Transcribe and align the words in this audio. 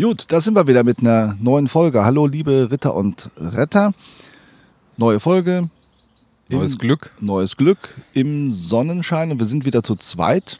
Gut, 0.00 0.32
da 0.32 0.40
sind 0.40 0.54
wir 0.56 0.66
wieder 0.66 0.82
mit 0.82 1.00
einer 1.00 1.36
neuen 1.42 1.66
Folge. 1.66 2.02
Hallo, 2.06 2.26
liebe 2.26 2.70
Ritter 2.70 2.94
und 2.94 3.30
Retter. 3.36 3.92
Neue 4.96 5.20
Folge. 5.20 5.68
Neues 6.48 6.78
Glück. 6.78 7.10
Neues 7.20 7.54
Glück 7.54 8.00
im 8.14 8.50
Sonnenschein 8.50 9.30
und 9.30 9.38
wir 9.40 9.44
sind 9.44 9.66
wieder 9.66 9.82
zu 9.82 9.96
zweit. 9.96 10.58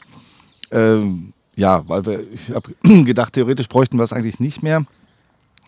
Ähm, 0.69 1.33
ja, 1.55 1.89
weil 1.89 2.05
wir, 2.05 2.31
ich 2.31 2.51
habe 2.51 2.75
gedacht, 3.03 3.33
theoretisch 3.33 3.67
bräuchten 3.67 3.97
wir 3.97 4.03
es 4.03 4.13
eigentlich 4.13 4.39
nicht 4.39 4.61
mehr, 4.61 4.85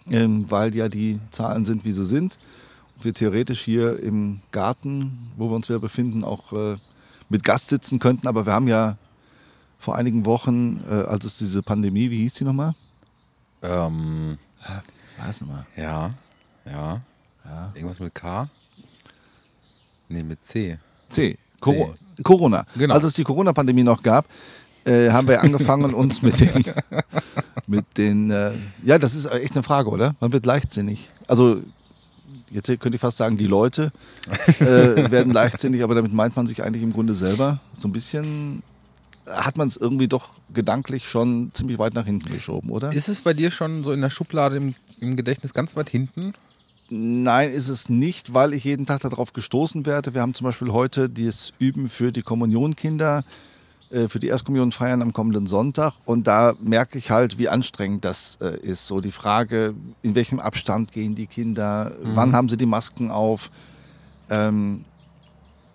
ähm, 0.07 0.45
weil 0.49 0.75
ja 0.75 0.87
die 0.87 1.19
Zahlen 1.31 1.65
sind, 1.65 1.83
wie 1.83 1.93
sie 1.93 2.05
sind. 2.05 2.37
Und 2.95 3.05
wir 3.05 3.15
theoretisch 3.15 3.61
hier 3.61 3.99
im 3.99 4.41
Garten, 4.51 5.31
wo 5.35 5.49
wir 5.49 5.55
uns 5.55 5.67
wieder 5.67 5.79
befinden, 5.79 6.23
auch 6.23 6.53
äh, 6.53 6.77
mit 7.27 7.43
Gast 7.43 7.69
sitzen 7.69 7.97
könnten. 7.97 8.27
Aber 8.27 8.45
wir 8.45 8.53
haben 8.53 8.67
ja 8.67 8.99
vor 9.79 9.95
einigen 9.95 10.27
Wochen, 10.27 10.83
äh, 10.87 10.93
als 10.93 11.25
es 11.25 11.39
diese 11.39 11.63
Pandemie, 11.63 12.11
wie 12.11 12.17
hieß 12.17 12.35
die 12.35 12.43
nochmal? 12.43 12.75
Ähm, 13.63 14.37
Weiß 15.17 15.41
nochmal. 15.41 15.65
ja, 15.75 16.11
ja, 16.65 17.01
Irgendwas 17.73 17.99
mit 17.99 18.13
K? 18.13 18.49
Nee, 20.09 20.23
mit 20.23 20.43
C. 20.45 20.77
C. 21.09 21.37
Coro 21.59 21.93
Corona. 22.21 22.65
Genau. 22.75 22.93
Als 22.93 23.05
es 23.05 23.13
die 23.13 23.23
Corona-Pandemie 23.23 23.83
noch 23.83 24.03
gab, 24.03 24.25
äh, 24.85 25.09
haben 25.09 25.27
wir 25.27 25.41
angefangen, 25.41 25.93
uns 25.93 26.21
mit 26.21 26.39
den, 26.39 26.63
mit 27.67 27.85
den 27.97 28.29
äh, 28.29 28.51
ja, 28.83 28.99
das 28.99 29.15
ist 29.15 29.25
echt 29.25 29.53
eine 29.53 29.63
Frage, 29.63 29.89
oder? 29.89 30.15
Man 30.19 30.31
wird 30.33 30.45
leichtsinnig. 30.45 31.09
Also, 31.27 31.61
jetzt 32.51 32.67
könnte 32.67 32.95
ich 32.95 33.01
fast 33.01 33.17
sagen, 33.17 33.37
die 33.37 33.47
Leute 33.47 33.91
äh, 34.59 34.63
werden 35.11 35.33
leichtsinnig, 35.33 35.83
aber 35.83 35.95
damit 35.95 36.13
meint 36.13 36.35
man 36.35 36.45
sich 36.45 36.61
eigentlich 36.63 36.83
im 36.83 36.93
Grunde 36.93 37.15
selber. 37.15 37.59
So 37.73 37.87
ein 37.87 37.91
bisschen 37.91 38.61
hat 39.25 39.57
man 39.57 39.67
es 39.67 39.77
irgendwie 39.77 40.07
doch 40.07 40.29
gedanklich 40.53 41.07
schon 41.07 41.51
ziemlich 41.53 41.79
weit 41.79 41.93
nach 41.93 42.05
hinten 42.05 42.31
geschoben, 42.31 42.69
oder? 42.69 42.91
Ist 42.91 43.07
es 43.09 43.21
bei 43.21 43.33
dir 43.33 43.51
schon 43.51 43.83
so 43.83 43.91
in 43.91 44.01
der 44.01 44.09
Schublade 44.09 44.57
im, 44.57 44.75
im 44.99 45.15
Gedächtnis 45.15 45.53
ganz 45.53 45.75
weit 45.75 45.89
hinten? 45.89 46.33
Nein, 46.89 47.51
ist 47.51 47.69
es 47.69 47.89
nicht, 47.89 48.33
weil 48.33 48.53
ich 48.53 48.65
jeden 48.65 48.85
Tag 48.85 48.99
darauf 49.01 49.33
gestoßen 49.33 49.85
werde. 49.85 50.13
Wir 50.13 50.21
haben 50.21 50.33
zum 50.33 50.45
Beispiel 50.45 50.71
heute 50.71 51.09
das 51.09 51.53
Üben 51.57 51.89
für 51.89 52.11
die 52.11 52.21
Kommunionkinder, 52.21 53.23
äh, 53.89 54.07
für 54.07 54.19
die 54.19 54.27
Erstkommunion 54.27 54.71
feiern 54.71 55.01
am 55.01 55.13
kommenden 55.13 55.47
Sonntag. 55.47 55.93
Und 56.05 56.27
da 56.27 56.53
merke 56.61 56.97
ich 56.97 57.09
halt, 57.09 57.37
wie 57.37 57.49
anstrengend 57.49 58.05
das 58.05 58.37
äh, 58.41 58.59
ist. 58.59 58.85
So 58.85 58.99
die 58.99 59.11
Frage, 59.11 59.73
in 60.01 60.13
welchem 60.15 60.39
Abstand 60.39 60.91
gehen 60.91 61.15
die 61.15 61.27
Kinder, 61.27 61.93
wann 62.01 62.35
haben 62.35 62.49
sie 62.49 62.57
die 62.57 62.65
Masken 62.65 63.11
auf 63.11 63.49
ähm, 64.29 64.85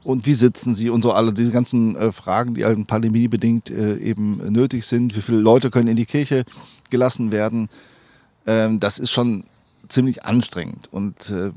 und 0.08 0.24
wie 0.24 0.32
sitzen 0.32 0.72
sie 0.72 0.88
und 0.88 1.02
so 1.02 1.12
alle 1.12 1.34
diese 1.34 1.52
ganzen 1.52 1.94
äh, 1.94 2.12
Fragen, 2.12 2.54
die 2.54 2.64
halt 2.64 2.86
pandemiebedingt 2.86 3.68
äh, 3.68 3.98
eben 3.98 4.38
nötig 4.50 4.86
sind. 4.86 5.14
Wie 5.14 5.20
viele 5.20 5.36
Leute 5.36 5.70
können 5.70 5.88
in 5.88 5.96
die 5.96 6.06
Kirche 6.06 6.46
gelassen 6.88 7.30
werden? 7.30 7.68
Ähm, 8.46 8.80
das 8.80 8.98
ist 8.98 9.10
schon 9.10 9.44
ziemlich 9.86 10.24
anstrengend. 10.24 10.90
Und, 10.90 11.28
äh, 11.28 11.50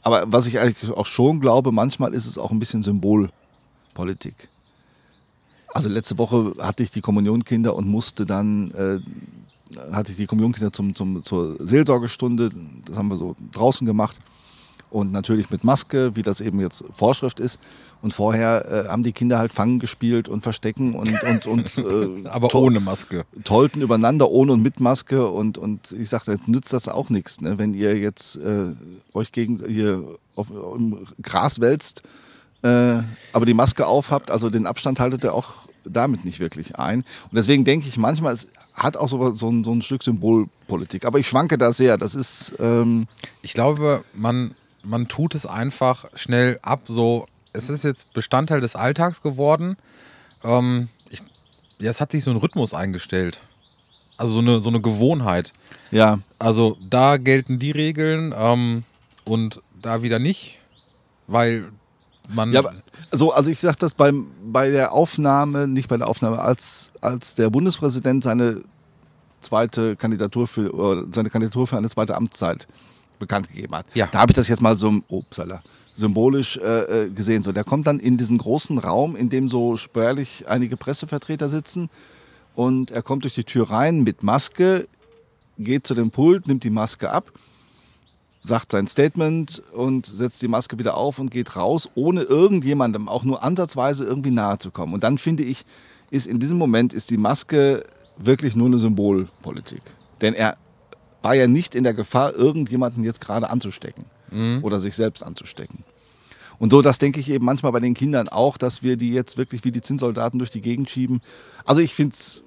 aber 0.00 0.24
was 0.32 0.46
ich 0.46 0.60
eigentlich 0.60 0.90
auch 0.90 1.04
schon 1.04 1.40
glaube, 1.40 1.72
manchmal 1.72 2.14
ist 2.14 2.26
es 2.26 2.38
auch 2.38 2.50
ein 2.50 2.58
bisschen 2.58 2.82
Symbolpolitik. 2.82 4.48
Also 5.68 5.90
letzte 5.90 6.16
Woche 6.16 6.54
hatte 6.58 6.82
ich 6.82 6.90
die 6.90 7.02
Kommunionkinder 7.02 7.76
und 7.76 7.86
musste 7.86 8.24
dann, 8.24 8.70
äh, 8.70 9.00
hatte 9.92 10.12
ich 10.12 10.16
die 10.16 10.26
Kommunionkinder 10.26 10.72
zum, 10.72 10.94
zum, 10.94 11.22
zur 11.22 11.58
Seelsorgestunde, 11.60 12.50
das 12.86 12.96
haben 12.96 13.08
wir 13.08 13.18
so 13.18 13.36
draußen 13.52 13.86
gemacht. 13.86 14.20
Und 14.90 15.12
natürlich 15.12 15.50
mit 15.50 15.62
Maske, 15.62 16.16
wie 16.16 16.22
das 16.22 16.40
eben 16.40 16.60
jetzt 16.60 16.84
Vorschrift 16.90 17.38
ist. 17.40 17.60
Und 18.02 18.12
vorher 18.12 18.86
äh, 18.86 18.88
haben 18.88 19.02
die 19.02 19.12
Kinder 19.12 19.38
halt 19.38 19.52
Fangen 19.54 19.78
gespielt 19.78 20.28
und 20.28 20.42
Verstecken 20.42 20.94
und, 20.94 21.22
und, 21.22 21.46
und 21.46 21.78
äh, 22.24 22.28
Aber 22.28 22.52
ohne 22.54 22.80
Maske. 22.80 23.24
tollten 23.44 23.82
übereinander, 23.82 24.30
ohne 24.30 24.52
und 24.52 24.62
mit 24.62 24.80
Maske. 24.80 25.28
Und, 25.28 25.58
und 25.58 25.92
ich 25.92 26.08
sagte, 26.08 26.32
jetzt 26.32 26.48
nützt 26.48 26.72
das 26.72 26.88
auch 26.88 27.10
nichts, 27.10 27.40
ne? 27.40 27.58
wenn 27.58 27.74
ihr 27.74 27.96
jetzt 27.98 28.36
äh, 28.36 28.72
euch 29.12 29.32
gegen 29.32 29.64
hier 29.66 30.02
auf, 30.34 30.48
im 30.50 31.06
Gras 31.22 31.60
wälzt, 31.60 32.02
äh, 32.62 32.98
aber 33.32 33.46
die 33.46 33.54
Maske 33.54 33.86
aufhabt, 33.86 34.30
also 34.30 34.50
den 34.50 34.66
Abstand 34.66 35.00
haltet 35.00 35.24
ihr 35.24 35.32
auch 35.34 35.54
damit 35.84 36.24
nicht 36.24 36.40
wirklich 36.40 36.78
ein. 36.78 37.00
Und 37.00 37.34
deswegen 37.34 37.64
denke 37.64 37.88
ich 37.88 37.96
manchmal, 37.96 38.32
es 38.34 38.48
hat 38.74 38.96
auch 38.96 39.08
so, 39.08 39.30
so, 39.30 39.48
ein, 39.48 39.64
so 39.64 39.72
ein 39.72 39.82
Stück 39.82 40.02
Symbolpolitik. 40.02 41.04
Aber 41.04 41.18
ich 41.18 41.28
schwanke 41.28 41.58
da 41.58 41.72
sehr. 41.72 41.96
Das 41.98 42.14
ist, 42.14 42.54
ähm, 42.58 43.06
Ich 43.42 43.54
glaube, 43.54 44.04
man, 44.14 44.52
man 44.82 45.08
tut 45.08 45.34
es 45.34 45.46
einfach 45.46 46.06
schnell 46.14 46.58
ab. 46.62 46.82
So, 46.86 47.26
es 47.52 47.70
ist 47.70 47.84
jetzt 47.84 48.12
Bestandteil 48.12 48.60
des 48.60 48.76
Alltags 48.76 49.22
geworden. 49.22 49.76
Ähm, 50.42 50.88
ich, 51.10 51.22
ja, 51.78 51.90
es 51.90 52.00
hat 52.00 52.12
sich 52.12 52.24
so 52.24 52.30
ein 52.30 52.36
Rhythmus 52.36 52.74
eingestellt. 52.74 53.40
Also 54.16 54.34
so 54.34 54.38
eine, 54.40 54.60
so 54.60 54.68
eine 54.68 54.80
Gewohnheit. 54.80 55.52
ja, 55.90 56.18
Also 56.38 56.76
da 56.88 57.16
gelten 57.16 57.58
die 57.58 57.70
Regeln 57.70 58.34
ähm, 58.36 58.84
und 59.24 59.60
da 59.80 60.02
wieder 60.02 60.18
nicht, 60.18 60.58
weil 61.26 61.70
man. 62.28 62.52
Ja, 62.52 62.62
so, 63.12 63.32
also 63.32 63.50
ich 63.50 63.58
sage 63.58 63.78
das 63.80 63.94
beim, 63.94 64.26
bei 64.44 64.70
der 64.70 64.92
Aufnahme, 64.92 65.66
nicht 65.66 65.88
bei 65.88 65.96
der 65.96 66.06
Aufnahme, 66.06 66.38
als, 66.38 66.92
als 67.00 67.34
der 67.34 67.48
Bundespräsident 67.50 68.22
seine 68.22 68.62
zweite 69.40 69.96
Kandidatur 69.96 70.46
für 70.46 71.06
seine 71.12 71.30
Kandidatur 71.30 71.66
für 71.66 71.78
eine 71.78 71.88
zweite 71.88 72.14
Amtszeit 72.14 72.68
bekannt 73.20 73.48
gegeben 73.48 73.76
hat. 73.76 73.86
Ja. 73.94 74.08
Da 74.10 74.18
habe 74.18 74.32
ich 74.32 74.36
das 74.36 74.48
jetzt 74.48 74.60
mal 74.60 74.74
so 74.74 75.00
upsala, 75.08 75.62
symbolisch 75.94 76.56
äh, 76.56 77.04
äh, 77.04 77.10
gesehen. 77.10 77.44
So, 77.44 77.52
der 77.52 77.62
kommt 77.62 77.86
dann 77.86 78.00
in 78.00 78.16
diesen 78.16 78.38
großen 78.38 78.78
Raum, 78.78 79.14
in 79.14 79.28
dem 79.28 79.48
so 79.48 79.76
spärlich 79.76 80.48
einige 80.48 80.76
Pressevertreter 80.76 81.48
sitzen 81.48 81.88
und 82.56 82.90
er 82.90 83.02
kommt 83.02 83.22
durch 83.22 83.34
die 83.34 83.44
Tür 83.44 83.70
rein 83.70 84.02
mit 84.02 84.24
Maske, 84.24 84.88
geht 85.58 85.86
zu 85.86 85.94
dem 85.94 86.10
Pult, 86.10 86.48
nimmt 86.48 86.64
die 86.64 86.70
Maske 86.70 87.10
ab 87.10 87.30
sagt 88.42 88.72
sein 88.72 88.86
Statement 88.86 89.62
und 89.72 90.06
setzt 90.06 90.40
die 90.42 90.48
Maske 90.48 90.78
wieder 90.78 90.96
auf 90.96 91.18
und 91.18 91.30
geht 91.30 91.56
raus, 91.56 91.90
ohne 91.94 92.22
irgendjemandem 92.22 93.08
auch 93.08 93.24
nur 93.24 93.42
ansatzweise 93.42 94.04
irgendwie 94.04 94.30
nahe 94.30 94.58
zu 94.58 94.70
kommen. 94.70 94.94
Und 94.94 95.02
dann 95.02 95.18
finde 95.18 95.42
ich, 95.42 95.64
ist 96.10 96.26
in 96.26 96.40
diesem 96.40 96.58
Moment 96.58 96.92
ist 96.92 97.10
die 97.10 97.18
Maske 97.18 97.84
wirklich 98.16 98.56
nur 98.56 98.66
eine 98.66 98.78
Symbolpolitik. 98.78 99.82
Denn 100.20 100.34
er 100.34 100.56
war 101.22 101.34
ja 101.34 101.46
nicht 101.46 101.74
in 101.74 101.84
der 101.84 101.94
Gefahr, 101.94 102.34
irgendjemanden 102.34 103.04
jetzt 103.04 103.20
gerade 103.20 103.50
anzustecken 103.50 104.04
oder 104.62 104.78
sich 104.78 104.94
selbst 104.94 105.22
anzustecken. 105.24 105.82
Und 106.60 106.70
so, 106.70 106.82
das 106.82 106.98
denke 106.98 107.18
ich 107.20 107.30
eben 107.30 107.44
manchmal 107.44 107.72
bei 107.72 107.80
den 107.80 107.94
Kindern 107.94 108.28
auch, 108.28 108.58
dass 108.58 108.82
wir 108.82 108.96
die 108.96 109.12
jetzt 109.12 109.36
wirklich 109.38 109.64
wie 109.64 109.72
die 109.72 109.80
Zinnsoldaten 109.80 110.38
durch 110.38 110.50
die 110.50 110.60
Gegend 110.60 110.88
schieben. 110.90 111.20
Also 111.64 111.80
ich 111.80 111.94
finde 111.94 112.14
es 112.14 112.42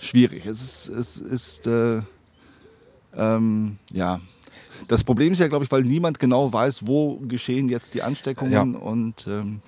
schwierig. 0.00 0.44
Es 0.46 0.60
ist, 0.62 0.88
es 0.88 1.16
ist 1.18 1.66
äh, 1.66 2.02
ähm, 3.16 3.78
ja. 3.92 4.20
Das 4.88 5.04
Problem 5.04 5.32
ist 5.32 5.38
ja, 5.38 5.48
glaube 5.48 5.64
ich, 5.64 5.70
weil 5.70 5.82
niemand 5.84 6.18
genau 6.18 6.52
weiß, 6.52 6.86
wo 6.86 7.16
geschehen 7.20 7.68
jetzt 7.68 7.94
die 7.94 8.02
Ansteckungen 8.02 8.74
Ja. 8.74 8.78
und 8.78 9.26
ähm, 9.26 9.60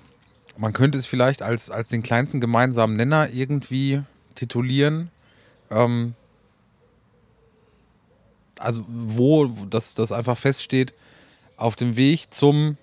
Man 0.57 0.73
könnte 0.73 0.97
es 0.97 1.05
vielleicht 1.07 1.41
als, 1.41 1.69
als 1.71 1.87
den 1.89 2.03
kleinsten 2.03 2.39
gemeinsamen 2.39 2.95
Nenner 2.95 3.29
irgendwie 3.33 4.01
titulieren. 4.35 5.09
Ähm, 5.71 6.13
also 8.59 8.85
wo 8.87 9.45
das, 9.69 9.95
das 9.95 10.11
einfach 10.11 10.37
feststeht, 10.37 10.93
auf 11.57 11.75
dem 11.75 11.95
Weg 11.95 12.33
zum 12.33 12.77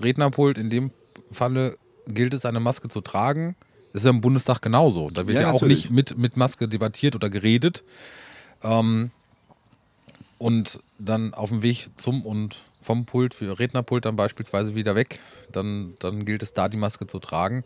Rednerpult, 0.00 0.58
in 0.58 0.70
dem 0.70 0.90
Falle 1.32 1.76
gilt 2.06 2.34
es, 2.34 2.44
eine 2.44 2.60
Maske 2.60 2.88
zu 2.88 3.00
tragen. 3.00 3.56
Das 3.92 4.02
ist 4.02 4.06
ja 4.06 4.10
im 4.10 4.20
Bundestag 4.20 4.62
genauso. 4.62 5.10
Da 5.10 5.26
wird 5.26 5.36
Ja, 5.36 5.48
ja, 5.48 5.52
auch 5.52 5.62
nicht 5.62 5.90
mit, 5.90 6.16
mit 6.16 6.36
Maske 6.36 6.68
debattiert 6.68 7.14
oder 7.16 7.28
geredet. 7.28 7.82
Ähm, 8.62 9.10
und 10.38 10.80
dann 10.98 11.34
auf 11.34 11.50
dem 11.50 11.62
Weg 11.62 11.90
zum 11.96 12.24
und 12.24 12.56
vom 12.80 13.04
Pult, 13.04 13.34
für 13.34 13.58
Rednerpult 13.58 14.06
dann 14.06 14.16
beispielsweise 14.16 14.74
wieder 14.74 14.94
weg, 14.94 15.20
dann, 15.52 15.94
dann 15.98 16.24
gilt 16.24 16.42
es 16.42 16.54
da, 16.54 16.68
die 16.68 16.78
Maske 16.78 17.06
zu 17.06 17.18
tragen. 17.18 17.64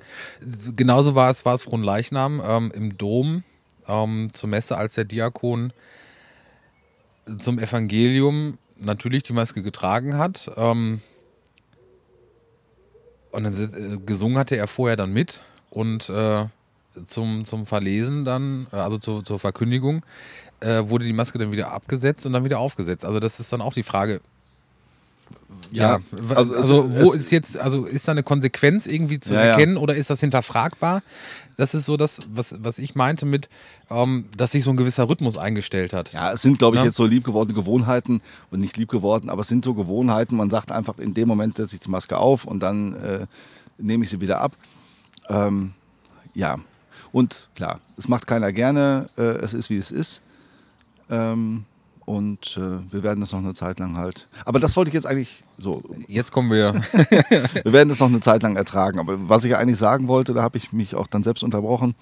Genauso 0.74 1.14
war 1.14 1.30
es, 1.30 1.44
war 1.44 1.54
es 1.54 1.62
Fronleichnam 1.62 2.42
ähm, 2.44 2.72
im 2.74 2.98
Dom 2.98 3.44
ähm, 3.86 4.30
zur 4.32 4.48
Messe, 4.48 4.76
als 4.76 4.96
der 4.96 5.04
Diakon 5.04 5.72
zum 7.38 7.58
Evangelium 7.58 8.58
natürlich 8.76 9.22
die 9.22 9.32
Maske 9.32 9.62
getragen 9.62 10.18
hat. 10.18 10.50
Ähm, 10.56 11.00
und 13.30 13.44
dann 13.44 13.52
äh, 13.54 13.98
gesungen 14.04 14.38
hatte 14.38 14.56
er 14.56 14.66
vorher 14.66 14.96
dann 14.96 15.12
mit 15.12 15.40
und 15.70 16.08
äh, 16.08 16.46
zum, 17.06 17.44
zum 17.44 17.66
Verlesen 17.66 18.24
dann, 18.24 18.68
äh, 18.72 18.76
also 18.76 18.98
zur, 18.98 19.24
zur 19.24 19.38
Verkündigung, 19.38 20.04
äh, 20.60 20.82
wurde 20.86 21.04
die 21.04 21.12
Maske 21.12 21.38
dann 21.38 21.50
wieder 21.50 21.72
abgesetzt 21.72 22.24
und 22.26 22.32
dann 22.32 22.44
wieder 22.44 22.58
aufgesetzt. 22.60 23.04
Also 23.04 23.18
das 23.20 23.40
ist 23.40 23.52
dann 23.52 23.60
auch 23.60 23.74
die 23.74 23.82
Frage. 23.82 24.20
Ja, 25.72 25.98
w- 26.12 26.34
also 26.34 26.54
also, 26.54 26.94
wo 26.94 27.12
ist 27.12 27.32
jetzt, 27.32 27.56
also 27.56 27.86
ist 27.86 28.06
da 28.06 28.12
eine 28.12 28.22
Konsequenz 28.22 28.86
irgendwie 28.86 29.18
zu 29.18 29.34
Ja, 29.34 29.40
ja. 29.44 29.50
erkennen 29.52 29.76
oder 29.76 29.94
ist 29.94 30.10
das 30.10 30.20
hinterfragbar? 30.20 31.02
Das 31.56 31.74
ist 31.74 31.84
so 31.86 31.96
das, 31.96 32.20
was, 32.30 32.56
was 32.62 32.78
ich 32.78 32.94
meinte 32.94 33.26
mit, 33.26 33.48
ähm, 33.90 34.26
dass 34.36 34.52
sich 34.52 34.64
so 34.64 34.70
ein 34.70 34.76
gewisser 34.76 35.08
Rhythmus 35.08 35.36
eingestellt 35.36 35.92
hat. 35.92 36.12
ja, 36.12 36.32
es 36.32 36.42
sind, 36.42 36.58
glaube 36.58 36.76
ich, 36.76 36.82
Ja. 36.82 36.86
jetzt 36.86 36.96
so 36.96 37.04
liebgewordene 37.06 37.54
Gewohnheiten 37.54 38.22
und 38.50 38.60
nicht 38.60 38.76
lieb 38.76 38.90
geworden, 38.90 39.30
aber 39.30 39.42
es 39.42 39.48
sind 39.48 39.64
so 39.64 39.74
Gewohnheiten. 39.74 40.36
Man 40.36 40.50
sagt 40.50 40.72
einfach, 40.72 40.98
in 40.98 41.14
dem 41.14 41.28
Moment 41.28 41.56
setze 41.56 41.76
ich 41.76 41.80
die 41.80 41.90
Maske 41.90 42.18
auf 42.18 42.44
und 42.44 42.60
dann 42.60 42.94
äh, 42.94 43.26
nehme 43.78 44.04
ich 44.04 44.10
sie 44.10 44.20
wieder 44.20 44.40
ab. 44.40 44.56
Ähm, 45.28 45.72
ja, 46.34 46.58
und 47.12 47.48
klar, 47.54 47.80
es 47.96 48.08
macht 48.08 48.26
keiner 48.26 48.52
gerne, 48.52 49.08
äh, 49.16 49.22
es 49.22 49.54
ist 49.54 49.70
wie 49.70 49.76
es 49.76 49.90
ist. 49.92 50.22
Ähm, 51.10 51.64
Und 52.06 52.58
äh, 52.58 52.92
wir 52.92 53.02
werden 53.02 53.20
das 53.20 53.32
noch 53.32 53.38
eine 53.38 53.54
Zeit 53.54 53.78
lang 53.78 53.96
halt. 53.96 54.28
Aber 54.44 54.60
das 54.60 54.76
wollte 54.76 54.90
ich 54.90 54.94
jetzt 54.94 55.06
eigentlich 55.06 55.44
so. 55.56 55.82
Jetzt 56.06 56.32
kommen 56.32 56.50
wir. 56.50 56.74
wir 57.62 57.72
werden 57.72 57.88
das 57.88 58.00
noch 58.00 58.08
eine 58.08 58.20
Zeit 58.20 58.42
lang 58.42 58.56
ertragen. 58.56 58.98
Aber 58.98 59.28
was 59.28 59.44
ich 59.44 59.52
ja 59.52 59.58
eigentlich 59.58 59.78
sagen 59.78 60.06
wollte, 60.06 60.34
da 60.34 60.42
habe 60.42 60.58
ich 60.58 60.72
mich 60.72 60.94
auch 60.94 61.06
dann 61.06 61.22
selbst 61.22 61.42
unterbrochen, 61.42 61.94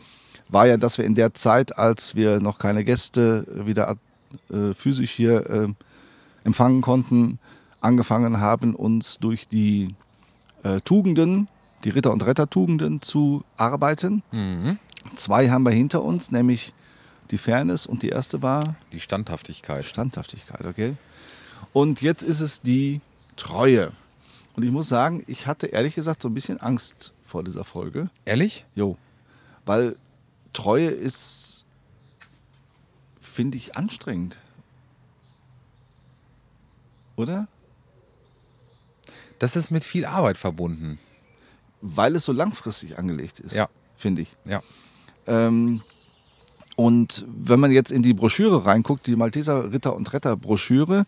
war 0.48 0.66
ja, 0.66 0.76
dass 0.76 0.98
wir 0.98 1.04
in 1.04 1.14
der 1.14 1.34
Zeit, 1.34 1.78
als 1.78 2.16
wir 2.16 2.40
noch 2.40 2.58
keine 2.58 2.84
Gäste 2.84 3.46
wieder 3.64 3.96
äh, 4.50 4.74
physisch 4.74 5.12
hier 5.12 5.48
äh, 5.48 5.68
empfangen 6.44 6.80
konnten, 6.82 7.38
angefangen 7.80 8.40
haben, 8.40 8.74
uns 8.74 9.18
durch 9.18 9.48
die 9.48 9.88
äh, 10.62 10.80
Tugenden, 10.80 11.48
die 11.84 11.90
Ritter- 11.90 12.12
und 12.12 12.24
Rettertugenden 12.24 13.02
zu 13.02 13.44
arbeiten. 13.56 14.22
Mhm. 14.32 14.78
Zwei 15.16 15.50
haben 15.50 15.64
wir 15.64 15.72
hinter 15.72 16.02
uns, 16.02 16.30
nämlich 16.32 16.72
die 17.32 17.38
Fairness 17.38 17.86
und 17.86 18.02
die 18.04 18.10
erste 18.10 18.42
war 18.42 18.76
Die 18.92 19.00
Standhaftigkeit. 19.00 19.84
Standhaftigkeit, 19.84 20.64
okay? 20.66 20.94
Und 21.72 22.02
jetzt 22.02 22.22
ist 22.22 22.40
es 22.40 22.60
die 22.62 23.00
Treue. 23.36 23.92
Und 24.54 24.62
ich 24.64 24.70
muss 24.70 24.88
sagen, 24.88 25.24
ich 25.26 25.46
hatte 25.46 25.66
ehrlich 25.68 25.94
gesagt 25.94 26.22
so 26.22 26.28
ein 26.28 26.34
bisschen 26.34 26.60
Angst 26.60 27.12
vor 27.26 27.42
dieser 27.42 27.64
Folge. 27.64 28.10
Ehrlich? 28.26 28.64
Jo. 28.74 28.98
Weil 29.64 29.96
Treue 30.52 30.88
ist, 30.88 31.64
finde 33.20 33.56
ich, 33.56 33.76
anstrengend. 33.76 34.38
Oder? 37.16 37.48
Das 39.38 39.56
ist 39.56 39.70
mit 39.70 39.84
viel 39.84 40.04
Arbeit 40.04 40.36
verbunden. 40.36 40.98
Weil 41.80 42.14
es 42.16 42.26
so 42.26 42.32
langfristig 42.32 42.98
angelegt 42.98 43.40
ist, 43.40 43.54
Ja. 43.54 43.68
finde 43.96 44.22
ich. 44.22 44.36
Ja. 44.44 44.62
Ähm, 45.26 45.82
und 46.76 47.26
wenn 47.28 47.60
man 47.60 47.70
jetzt 47.70 47.92
in 47.92 48.02
die 48.02 48.14
Broschüre 48.14 48.64
reinguckt, 48.64 49.06
die 49.06 49.16
Malteser 49.16 49.72
Ritter 49.72 49.94
und 49.94 50.12
Retter 50.12 50.36
Broschüre, 50.36 51.04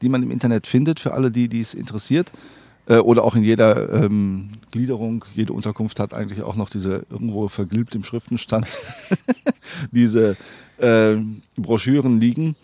die 0.00 0.08
man 0.08 0.22
im 0.22 0.30
Internet 0.30 0.66
findet, 0.66 1.00
für 1.00 1.12
alle, 1.12 1.30
die 1.30 1.60
es 1.60 1.74
interessiert, 1.74 2.32
äh, 2.86 2.96
oder 2.96 3.24
auch 3.24 3.34
in 3.34 3.44
jeder 3.44 3.92
ähm, 3.92 4.50
Gliederung, 4.70 5.24
jede 5.34 5.52
Unterkunft 5.52 6.00
hat 6.00 6.14
eigentlich 6.14 6.42
auch 6.42 6.56
noch 6.56 6.68
diese 6.68 7.06
irgendwo 7.10 7.48
vergilbt 7.48 7.94
im 7.94 8.04
Schriftenstand 8.04 8.78
diese 9.92 10.36
äh, 10.78 11.16
Broschüren 11.56 12.20
liegen. 12.20 12.56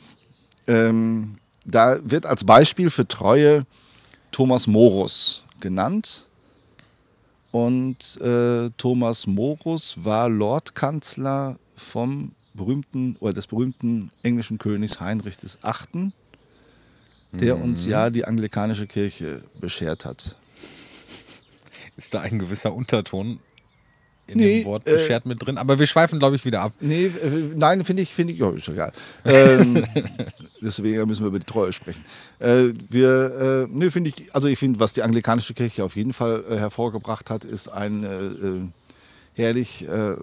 Ähm, 0.66 1.36
da 1.64 1.98
wird 2.02 2.26
als 2.26 2.44
Beispiel 2.44 2.90
für 2.90 3.06
Treue 3.06 3.64
Thomas 4.32 4.66
Morus 4.66 5.44
genannt. 5.60 6.26
Und 7.50 8.20
äh, 8.20 8.70
Thomas 8.76 9.26
Morus 9.26 9.96
war 10.02 10.28
Lordkanzler 10.28 11.58
vom 11.76 12.32
berühmten 12.58 13.16
oder 13.20 13.32
des 13.32 13.46
berühmten 13.46 14.10
englischen 14.22 14.58
Königs 14.58 15.00
Heinrich 15.00 15.36
VIII., 15.42 16.12
der 17.32 17.58
uns 17.58 17.86
ja 17.86 18.10
die 18.10 18.24
anglikanische 18.24 18.86
Kirche 18.86 19.42
beschert 19.60 20.04
hat. 20.04 20.36
Ist 21.96 22.14
da 22.14 22.20
ein 22.20 22.38
gewisser 22.38 22.74
Unterton 22.74 23.38
in 24.28 24.38
Nee, 24.38 24.60
dem 24.60 24.66
Wort 24.66 24.86
äh, 24.86 24.92
beschert 24.92 25.26
mit 25.26 25.44
drin? 25.44 25.58
Aber 25.58 25.78
wir 25.78 25.86
schweifen, 25.86 26.18
glaube 26.18 26.36
ich, 26.36 26.44
wieder 26.44 26.60
ab. 26.60 26.72
Nee, 26.80 27.06
äh, 27.06 27.10
nein, 27.56 27.84
finde 27.84 28.02
ich, 28.02 28.12
finde 28.12 28.34
ich, 28.34 28.38
ja, 28.38 28.50
ist 28.50 28.68
egal. 28.68 28.92
Ähm, 29.24 29.84
deswegen 30.60 31.06
müssen 31.08 31.22
wir 31.22 31.28
über 31.28 31.38
die 31.38 31.46
Treue 31.46 31.72
sprechen. 31.72 32.04
Äh, 32.38 32.68
wir, 32.88 33.66
äh, 33.68 33.72
nee, 33.72 33.90
finde 33.90 34.10
ich, 34.10 34.34
also 34.34 34.48
ich 34.48 34.58
finde, 34.58 34.80
was 34.80 34.92
die 34.92 35.02
anglikanische 35.02 35.54
Kirche 35.54 35.84
auf 35.84 35.96
jeden 35.96 36.12
Fall 36.12 36.44
äh, 36.48 36.56
hervorgebracht 36.56 37.30
hat, 37.30 37.44
ist 37.44 37.68
eine 37.68 38.06
äh, 38.06 38.60
herrlich 39.34 39.88
äh, 39.88 40.14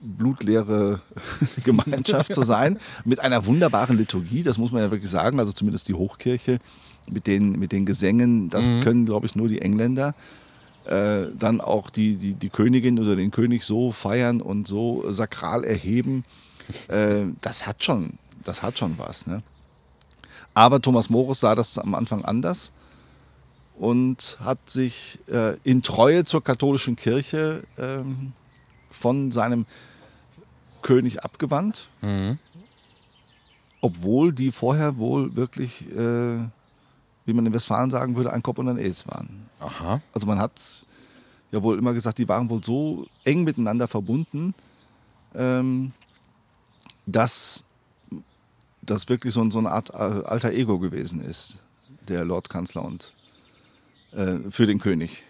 blutleere 0.00 1.00
Gemeinschaft 1.64 2.34
zu 2.34 2.42
sein, 2.42 2.78
mit 3.04 3.20
einer 3.20 3.46
wunderbaren 3.46 3.96
Liturgie, 3.96 4.42
das 4.42 4.58
muss 4.58 4.72
man 4.72 4.82
ja 4.82 4.90
wirklich 4.90 5.10
sagen, 5.10 5.40
also 5.40 5.52
zumindest 5.52 5.88
die 5.88 5.94
Hochkirche 5.94 6.58
mit 7.10 7.26
den, 7.26 7.52
mit 7.52 7.72
den 7.72 7.86
Gesängen, 7.86 8.50
das 8.50 8.68
können, 8.82 9.06
glaube 9.06 9.26
ich, 9.26 9.34
nur 9.34 9.48
die 9.48 9.60
Engländer. 9.60 10.14
Äh, 10.84 11.26
dann 11.38 11.60
auch 11.60 11.90
die, 11.90 12.16
die, 12.16 12.32
die 12.32 12.48
Königin 12.48 12.98
oder 12.98 13.14
den 13.14 13.30
König 13.30 13.62
so 13.62 13.92
feiern 13.92 14.40
und 14.40 14.66
so 14.66 15.04
sakral 15.12 15.64
erheben, 15.64 16.24
äh, 16.88 17.24
das 17.42 17.66
hat 17.66 17.84
schon, 17.84 18.14
das 18.42 18.62
hat 18.62 18.78
schon 18.78 18.96
was. 18.96 19.26
Ne? 19.26 19.42
Aber 20.54 20.80
Thomas 20.80 21.10
Morus 21.10 21.40
sah 21.40 21.54
das 21.54 21.76
am 21.76 21.94
Anfang 21.94 22.24
anders 22.24 22.72
und 23.78 24.38
hat 24.40 24.70
sich 24.70 25.18
äh, 25.28 25.56
in 25.62 25.82
Treue 25.82 26.24
zur 26.24 26.42
katholischen 26.42 26.96
Kirche 26.96 27.64
ähm, 27.76 28.32
von 28.90 29.30
seinem 29.30 29.66
König 30.82 31.22
abgewandt, 31.24 31.88
obwohl 33.80 34.32
die 34.32 34.50
vorher 34.52 34.98
wohl 34.98 35.36
wirklich, 35.36 35.86
äh, 35.90 36.38
wie 37.24 37.32
man 37.32 37.46
in 37.46 37.52
Westfalen 37.54 37.90
sagen 37.90 38.16
würde, 38.16 38.32
ein 38.32 38.42
Kopf 38.42 38.58
und 38.58 38.68
ein 38.68 38.78
Es 38.78 39.06
waren. 39.06 39.48
Aha. 39.60 40.00
Also 40.12 40.26
man 40.26 40.38
hat 40.38 40.84
ja 41.52 41.62
wohl 41.62 41.78
immer 41.78 41.94
gesagt, 41.94 42.18
die 42.18 42.28
waren 42.28 42.48
wohl 42.50 42.62
so 42.62 43.06
eng 43.24 43.44
miteinander 43.44 43.88
verbunden, 43.88 44.54
ähm, 45.34 45.92
dass 47.06 47.64
das 48.82 49.08
wirklich 49.08 49.34
so, 49.34 49.48
so 49.50 49.58
eine 49.58 49.70
Art 49.70 49.90
äh, 49.90 49.96
alter 50.26 50.52
Ego 50.52 50.78
gewesen 50.78 51.20
ist, 51.20 51.62
der 52.08 52.24
Lordkanzler 52.24 52.84
und 52.84 53.12
äh, 54.12 54.38
für 54.50 54.66
den 54.66 54.78
König. 54.78 55.24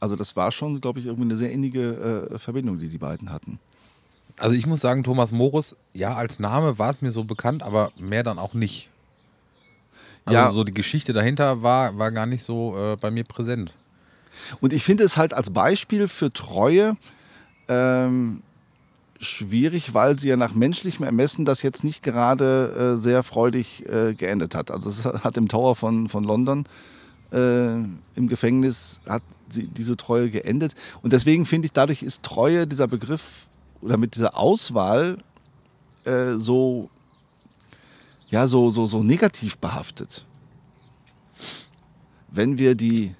Also 0.00 0.16
das 0.16 0.34
war 0.34 0.50
schon, 0.50 0.80
glaube 0.80 0.98
ich, 0.98 1.06
irgendwie 1.06 1.28
eine 1.28 1.36
sehr 1.36 1.52
innige 1.52 2.28
äh, 2.32 2.38
Verbindung, 2.38 2.78
die 2.78 2.88
die 2.88 2.98
beiden 2.98 3.30
hatten. 3.30 3.60
Also 4.42 4.56
ich 4.56 4.66
muss 4.66 4.80
sagen, 4.80 5.04
Thomas 5.04 5.30
Morus, 5.30 5.76
ja, 5.94 6.16
als 6.16 6.40
Name 6.40 6.76
war 6.76 6.90
es 6.90 7.00
mir 7.00 7.12
so 7.12 7.22
bekannt, 7.22 7.62
aber 7.62 7.92
mehr 7.96 8.24
dann 8.24 8.40
auch 8.40 8.54
nicht. 8.54 8.90
Also 10.24 10.36
Ja. 10.36 10.50
so 10.50 10.64
die 10.64 10.74
Geschichte 10.74 11.12
dahinter 11.12 11.62
war, 11.62 11.96
war 11.96 12.10
gar 12.10 12.26
nicht 12.26 12.42
so 12.42 12.76
äh, 12.76 12.96
bei 12.96 13.12
mir 13.12 13.22
präsent. 13.22 13.72
Und 14.60 14.72
ich 14.72 14.82
finde 14.82 15.04
es 15.04 15.16
halt 15.16 15.32
als 15.32 15.50
Beispiel 15.50 16.08
für 16.08 16.32
Treue 16.32 16.96
ähm, 17.68 18.42
schwierig, 19.20 19.94
weil 19.94 20.18
sie 20.18 20.30
ja 20.30 20.36
nach 20.36 20.54
menschlichem 20.54 21.04
Ermessen 21.04 21.44
das 21.44 21.62
jetzt 21.62 21.84
nicht 21.84 22.02
gerade 22.02 22.94
äh, 22.94 22.96
sehr 22.96 23.22
freudig 23.22 23.88
äh, 23.88 24.14
geendet 24.14 24.56
hat. 24.56 24.72
Also 24.72 24.90
es 24.90 25.04
hat 25.04 25.36
im 25.36 25.46
Tower 25.46 25.76
von, 25.76 26.08
von 26.08 26.24
London 26.24 26.64
äh, 27.32 27.74
im 27.74 28.28
Gefängnis 28.28 29.00
hat 29.08 29.22
sie 29.48 29.68
diese 29.68 29.96
Treue 29.96 30.30
geendet. 30.30 30.74
Und 31.00 31.12
deswegen 31.12 31.44
finde 31.44 31.66
ich, 31.66 31.72
dadurch 31.72 32.02
ist 32.02 32.24
Treue, 32.24 32.66
dieser 32.66 32.88
Begriff 32.88 33.46
oder 33.82 33.98
mit 33.98 34.14
dieser 34.14 34.36
Auswahl 34.36 35.18
äh, 36.04 36.38
so, 36.38 36.88
ja, 38.30 38.46
so, 38.46 38.70
so, 38.70 38.86
so 38.86 39.02
negativ 39.02 39.58
behaftet. 39.58 40.24
Wenn 42.30 42.56
wir 42.56 42.74
die, 42.74 43.14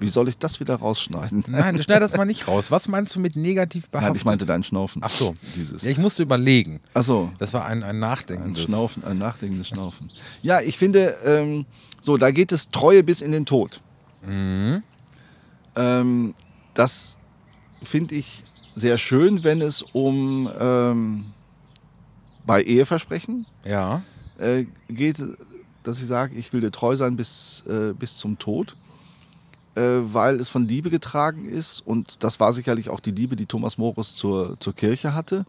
wie 0.00 0.08
soll 0.08 0.28
ich 0.28 0.38
das 0.38 0.58
wieder 0.60 0.76
rausschneiden? 0.76 1.44
Nein, 1.48 1.82
schneid 1.82 2.00
das 2.00 2.16
mal 2.16 2.24
nicht 2.24 2.48
raus. 2.48 2.70
Was 2.70 2.88
meinst 2.88 3.14
du 3.14 3.20
mit 3.20 3.36
negativ 3.36 3.88
behaftet? 3.88 4.10
Nein, 4.10 4.16
ich 4.16 4.24
meinte 4.24 4.46
dein 4.46 4.62
Schnaufen. 4.62 5.02
Ach 5.04 5.10
so. 5.10 5.34
Dieses. 5.54 5.82
Ja, 5.82 5.90
ich 5.90 5.98
musste 5.98 6.22
überlegen. 6.22 6.80
Ach 6.94 7.02
so. 7.02 7.30
Das 7.38 7.52
war 7.52 7.66
ein, 7.66 7.82
ein 7.82 7.90
Ein 7.90 7.98
nachdenkendes. 7.98 8.62
Schnaufen, 8.62 9.04
ein 9.04 9.18
nachdenkendes 9.18 9.68
Schnaufen. 9.68 10.10
Ja, 10.42 10.60
ich 10.60 10.78
finde, 10.78 11.14
ähm, 11.24 11.66
so, 12.00 12.16
da 12.16 12.30
geht 12.30 12.52
es 12.52 12.70
Treue 12.70 13.02
bis 13.02 13.20
in 13.20 13.32
den 13.32 13.44
Tod. 13.44 13.82
Ähm, 14.26 14.82
das 16.74 17.18
finde 17.82 18.14
ich 18.14 18.44
sehr 18.78 18.98
schön, 18.98 19.44
wenn 19.44 19.60
es 19.60 19.82
um 19.82 20.50
ähm, 20.58 21.24
bei 22.46 22.62
Eheversprechen 22.62 23.46
Ja. 23.64 24.02
äh, 24.38 24.64
geht, 24.88 25.22
dass 25.82 26.00
ich 26.00 26.06
sage, 26.06 26.34
ich 26.36 26.52
will 26.52 26.60
dir 26.60 26.70
treu 26.70 26.96
sein 26.96 27.16
bis, 27.16 27.64
äh, 27.68 27.92
bis 27.92 28.16
zum 28.16 28.38
Tod, 28.38 28.76
äh, 29.74 29.80
weil 29.82 30.36
es 30.40 30.48
von 30.48 30.66
Liebe 30.66 30.90
getragen 30.90 31.44
ist. 31.48 31.80
Und 31.86 32.22
das 32.24 32.40
war 32.40 32.52
sicherlich 32.52 32.88
auch 32.88 33.00
die 33.00 33.10
Liebe, 33.10 33.36
die 33.36 33.46
Thomas 33.46 33.78
Morus 33.78 34.14
zur, 34.14 34.58
zur 34.60 34.74
Kirche 34.74 35.14
hatte. 35.14 35.44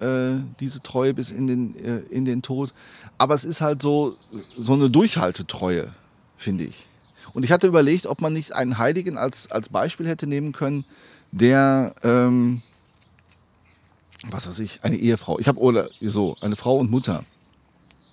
Äh, 0.00 0.40
diese 0.60 0.82
Treue 0.82 1.14
bis 1.14 1.30
in 1.30 1.46
den, 1.46 1.76
äh, 1.76 1.98
in 2.10 2.24
den 2.24 2.42
Tod. 2.42 2.74
Aber 3.16 3.34
es 3.34 3.44
ist 3.44 3.60
halt 3.60 3.80
so, 3.80 4.16
so 4.56 4.74
eine 4.74 4.90
Durchhaltetreue, 4.90 5.92
finde 6.36 6.64
ich. 6.64 6.88
Und 7.32 7.44
ich 7.44 7.52
hatte 7.52 7.66
überlegt, 7.66 8.06
ob 8.06 8.20
man 8.20 8.32
nicht 8.32 8.52
einen 8.54 8.78
Heiligen 8.78 9.16
als, 9.18 9.50
als 9.50 9.68
Beispiel 9.68 10.06
hätte 10.06 10.26
nehmen 10.26 10.52
können, 10.52 10.84
der, 11.34 11.94
ähm, 12.02 12.62
was 14.30 14.46
weiß 14.46 14.60
ich, 14.60 14.84
eine 14.84 14.96
Ehefrau. 14.96 15.38
Ich 15.38 15.48
habe 15.48 15.58
oder 15.58 15.88
so, 16.00 16.36
eine 16.40 16.56
Frau 16.56 16.78
und 16.78 16.90
Mutter. 16.90 17.24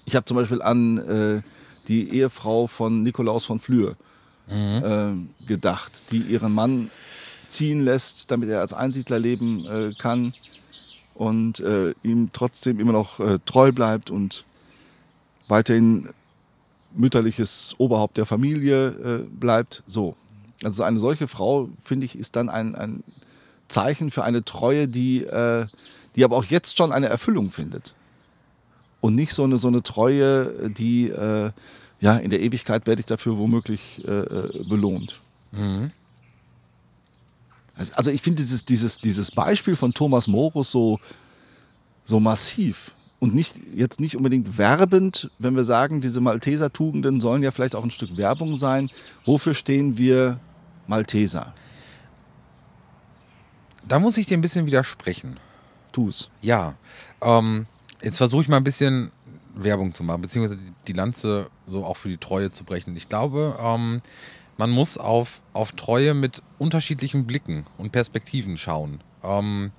Ich 0.06 0.16
habe 0.16 0.26
zum 0.26 0.36
Beispiel 0.38 0.62
an 0.62 0.98
äh, 0.98 1.42
die 1.88 2.10
Ehefrau 2.10 2.68
von 2.68 3.04
Nikolaus 3.04 3.46
von 3.46 3.60
Flür 3.60 3.96
äh, 4.48 5.12
gedacht, 5.46 6.12
die 6.12 6.18
ihren 6.18 6.54
Mann 6.54 6.92
ziehen 7.48 7.86
lässt, 7.86 8.32
damit 8.32 8.50
er 8.50 8.60
als 8.60 8.74
Einsiedler 8.74 9.20
leben 9.20 9.66
äh, 9.66 9.92
kann 9.98 10.34
und 11.14 11.60
äh, 11.60 11.94
ihm 12.04 12.32
trotzdem 12.34 12.80
immer 12.80 12.92
noch 12.92 13.20
äh, 13.20 13.40
treu 13.46 13.72
bleibt 13.72 14.10
und 14.10 14.46
weiterhin 15.48 16.10
mütterliches 16.94 17.76
Oberhaupt 17.78 18.18
der 18.18 18.26
Familie 18.26 18.88
äh, 18.88 19.24
bleibt. 19.30 19.84
So. 19.88 20.16
Also 20.64 20.84
eine 20.84 21.00
solche 21.00 21.28
Frau, 21.28 21.70
finde 21.84 22.06
ich, 22.06 22.18
ist 22.18 22.36
dann 22.36 22.50
ein, 22.50 22.76
ein 22.76 23.04
Zeichen 23.68 24.12
für 24.12 24.24
eine 24.24 24.44
Treue, 24.44 24.88
die, 24.88 25.24
äh, 25.24 25.66
die 26.16 26.24
aber 26.24 26.38
auch 26.38 26.46
jetzt 26.46 26.78
schon 26.78 26.92
eine 26.92 27.08
Erfüllung 27.08 27.52
findet. 27.52 27.96
und 29.02 29.16
nicht 29.16 29.34
so 29.34 29.44
eine, 29.44 29.58
so 29.58 29.68
eine 29.68 29.84
Treue, 29.84 30.70
die 30.70 31.10
äh, 31.10 31.52
ja 32.00 32.18
in 32.18 32.30
der 32.30 32.42
Ewigkeit 32.42 32.88
werde 32.88 33.00
ich 33.00 33.06
dafür 33.06 33.38
womöglich 33.38 34.04
äh, 34.08 34.12
äh 34.12 34.64
belohnt. 34.70 35.20
Mhm. 35.52 35.92
Also, 37.76 37.94
also 37.96 38.12
ich 38.12 38.22
finde 38.22 38.42
dieses, 38.42 38.64
dieses, 38.64 39.00
dieses 39.00 39.32
Beispiel 39.32 39.76
von 39.76 39.94
Thomas 39.94 40.28
Morus 40.28 40.72
so, 40.72 41.00
so 42.04 42.20
massiv 42.20 42.96
und 43.20 43.34
nicht, 43.36 43.56
jetzt 43.76 44.00
nicht 44.00 44.16
unbedingt 44.16 44.58
werbend, 44.58 45.30
wenn 45.40 45.56
wir 45.56 45.64
sagen, 45.64 46.02
diese 46.02 46.22
Malteser-Tugenden 46.22 47.20
sollen 47.20 47.44
ja 47.44 47.52
vielleicht 47.52 47.76
auch 47.76 47.84
ein 47.84 47.92
Stück 47.92 48.18
Werbung 48.18 48.56
sein. 48.58 48.90
Wofür 49.26 49.54
stehen 49.54 49.98
wir 49.98 50.40
Malteser? 50.92 51.54
Da 53.88 53.98
muss 53.98 54.18
ich 54.18 54.28
dir 54.28 54.38
ein 54.38 54.42
bisschen 54.42 54.66
widersprechen. 54.68 55.40
Tu's. 55.94 56.30
Ja. 56.42 56.76
Ähm, 57.22 57.66
jetzt 58.02 58.18
versuche 58.18 58.44
ich 58.44 58.50
mal 58.50 58.58
ein 58.58 58.64
bisschen 58.64 59.12
Werbung 59.56 59.94
zu 59.94 60.04
machen, 60.04 60.22
beziehungsweise 60.22 60.62
die 60.88 60.94
Lanze 60.94 61.50
so 61.66 61.86
auch 61.86 61.96
für 61.96 62.10
die 62.10 62.18
Treue 62.18 62.52
zu 62.52 62.66
brechen. 62.66 62.96
Ich 62.98 63.10
glaube, 63.10 63.58
ähm, 63.60 64.02
man 64.58 64.70
muss 64.70 64.98
auf, 64.98 65.42
auf 65.54 65.72
Treue 65.72 66.14
mit 66.14 66.42
unterschiedlichen 66.60 67.26
Blicken 67.26 67.66
und 67.78 67.92
Perspektiven 67.92 68.58
schauen. 68.58 69.02
Ähm, 69.24 69.72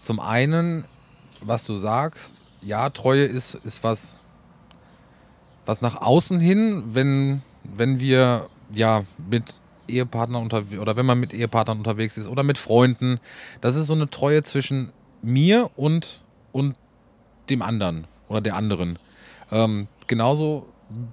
zum 0.00 0.20
einen, 0.20 0.84
was 1.42 1.64
du 1.64 1.76
sagst, 1.76 2.42
ja, 2.62 2.88
Treue 2.90 3.24
ist, 3.24 3.54
ist 3.54 3.84
was, 3.84 4.18
was 5.66 5.82
nach 5.82 6.00
außen 6.00 6.40
hin, 6.40 6.82
wenn, 6.94 7.42
wenn 7.62 8.00
wir 8.00 8.48
ja 8.72 9.04
mit 9.30 9.60
Ehepartnern 9.88 10.42
unterwegs 10.42 10.80
oder 10.80 10.96
wenn 10.96 11.06
man 11.06 11.18
mit 11.18 11.32
Ehepartnern 11.32 11.78
unterwegs 11.78 12.16
ist 12.16 12.28
oder 12.28 12.42
mit 12.42 12.58
Freunden, 12.58 13.20
das 13.60 13.76
ist 13.76 13.86
so 13.86 13.94
eine 13.94 14.10
Treue 14.10 14.42
zwischen 14.42 14.92
mir 15.22 15.70
und, 15.76 16.20
und 16.52 16.76
dem 17.48 17.62
anderen 17.62 18.06
oder 18.28 18.40
der 18.40 18.56
anderen. 18.56 18.98
Ähm, 19.50 19.88
genauso 20.06 20.66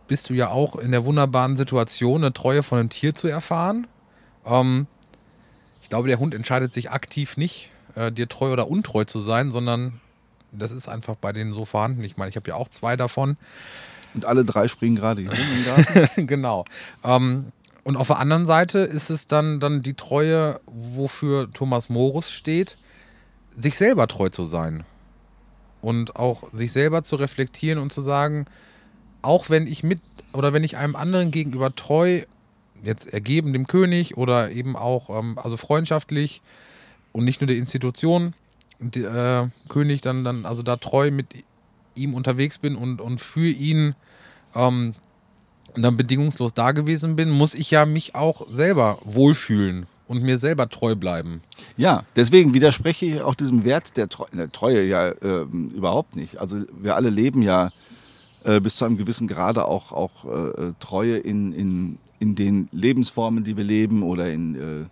bist 0.08 0.30
du 0.30 0.34
ja 0.34 0.50
auch 0.50 0.76
in 0.76 0.92
der 0.92 1.06
wunderbaren 1.06 1.58
Situation, 1.58 2.24
eine 2.24 2.34
Treue 2.34 2.64
von 2.64 2.80
einem 2.80 2.90
Tier 2.90 3.16
zu 3.16 3.28
erfahren. 3.28 3.88
Ähm, 4.46 4.88
ich 5.82 5.90
glaube, 5.90 6.08
der 6.08 6.20
Hund 6.20 6.34
entscheidet 6.34 6.74
sich 6.74 6.92
aktiv 6.92 7.38
nicht, 7.38 7.70
äh, 7.96 8.12
dir 8.12 8.28
treu 8.30 8.52
oder 8.52 8.68
untreu 8.68 9.04
zu 9.06 9.20
sein, 9.20 9.52
sondern 9.52 10.00
das 10.52 10.72
ist 10.72 10.88
einfach 10.88 11.16
bei 11.16 11.34
denen 11.34 11.54
so 11.54 11.66
vorhanden. 11.66 12.04
Ich 12.04 12.18
meine, 12.18 12.30
ich 12.30 12.36
habe 12.36 12.50
ja 12.50 12.56
auch 12.56 12.70
zwei 12.70 12.96
davon. 12.96 13.38
Und 14.14 14.26
alle 14.26 14.46
drei 14.46 14.68
springen 14.68 14.96
gerade 14.96 15.24
hier 15.24 15.32
im 15.32 15.66
Garten. 15.66 16.28
genau. 16.28 16.66
Ähm, 17.04 17.52
und 17.84 17.98
auf 17.98 18.08
der 18.08 18.20
anderen 18.20 18.46
Seite 18.46 18.80
ist 18.80 19.10
es 19.10 19.28
dann, 19.28 19.60
dann 19.60 19.82
die 19.82 19.94
Treue, 19.94 20.60
wofür 20.68 21.52
Thomas 21.52 21.90
Morus 21.90 22.32
steht, 22.32 22.78
sich 23.58 23.78
selber 23.78 24.08
treu 24.08 24.30
zu 24.30 24.46
sein. 24.46 24.84
Und 25.82 26.16
auch 26.16 26.44
sich 26.54 26.72
selber 26.72 27.04
zu 27.04 27.18
reflektieren 27.18 27.80
und 27.80 27.92
zu 27.92 28.00
sagen, 28.00 28.46
auch 29.22 29.50
wenn 29.50 29.68
ich 29.68 29.84
mit 29.84 30.00
oder 30.32 30.54
wenn 30.54 30.64
ich 30.64 30.78
einem 30.78 30.96
anderen 30.96 31.32
gegenüber 31.32 31.76
treu, 31.76 32.24
jetzt 32.84 33.12
ergeben 33.14 33.54
dem 33.54 33.68
König 33.68 34.18
oder 34.18 34.52
eben 34.52 34.76
auch 34.76 35.10
ähm, 35.10 35.38
also 35.38 35.58
freundschaftlich 35.58 36.42
und 37.12 37.26
nicht 37.26 37.42
nur 37.42 37.48
der 37.48 37.58
Institution, 37.58 38.34
der 38.80 39.50
äh, 39.66 39.70
König 39.70 40.02
dann, 40.02 40.24
dann 40.24 40.46
also 40.46 40.64
da 40.64 40.78
treu 40.78 41.12
mit 41.12 41.28
ihm 41.96 42.14
unterwegs 42.14 42.58
bin 42.58 42.76
und, 42.76 43.02
und 43.02 43.20
für 43.20 43.48
ihn 43.48 43.96
ähm, 44.56 44.96
dann 45.76 45.98
bedingungslos 45.98 46.54
da 46.54 46.72
gewesen 46.72 47.16
bin, 47.16 47.30
muss 47.30 47.56
ich 47.56 47.72
ja 47.72 47.86
mich 47.86 48.16
auch 48.16 48.46
selber 48.52 49.00
wohlfühlen 49.04 49.88
und 50.08 50.22
mir 50.22 50.38
selber 50.38 50.70
treu 50.70 50.96
bleiben. 50.96 51.42
Ja, 51.78 52.04
deswegen 52.16 52.54
widerspreche 52.54 53.06
ich 53.06 53.22
auch 53.22 53.36
diesem 53.36 53.64
Wert 53.64 53.98
der, 53.98 54.08
Treu 54.08 54.26
der 54.34 54.52
Treue 54.52 54.86
ja 54.86 55.10
äh, 55.10 55.46
überhaupt 55.76 56.16
nicht. 56.16 56.38
Also 56.38 56.58
wir 56.80 56.96
alle 56.96 57.10
leben 57.10 57.42
ja 57.42 57.72
äh, 58.44 58.60
bis 58.60 58.76
zu 58.76 58.86
einem 58.86 58.98
gewissen 58.98 59.28
Grade 59.28 59.66
auch, 59.66 59.92
auch 59.92 60.26
äh, 60.26 60.74
Treue 60.80 61.18
in, 61.18 61.54
in, 61.54 61.98
in 62.20 62.36
den 62.36 62.68
Lebensformen, 62.72 63.44
die 63.44 63.58
wir 63.58 63.64
leben 63.64 64.04
oder 64.04 64.32
in, 64.32 64.56
äh, 64.56 64.86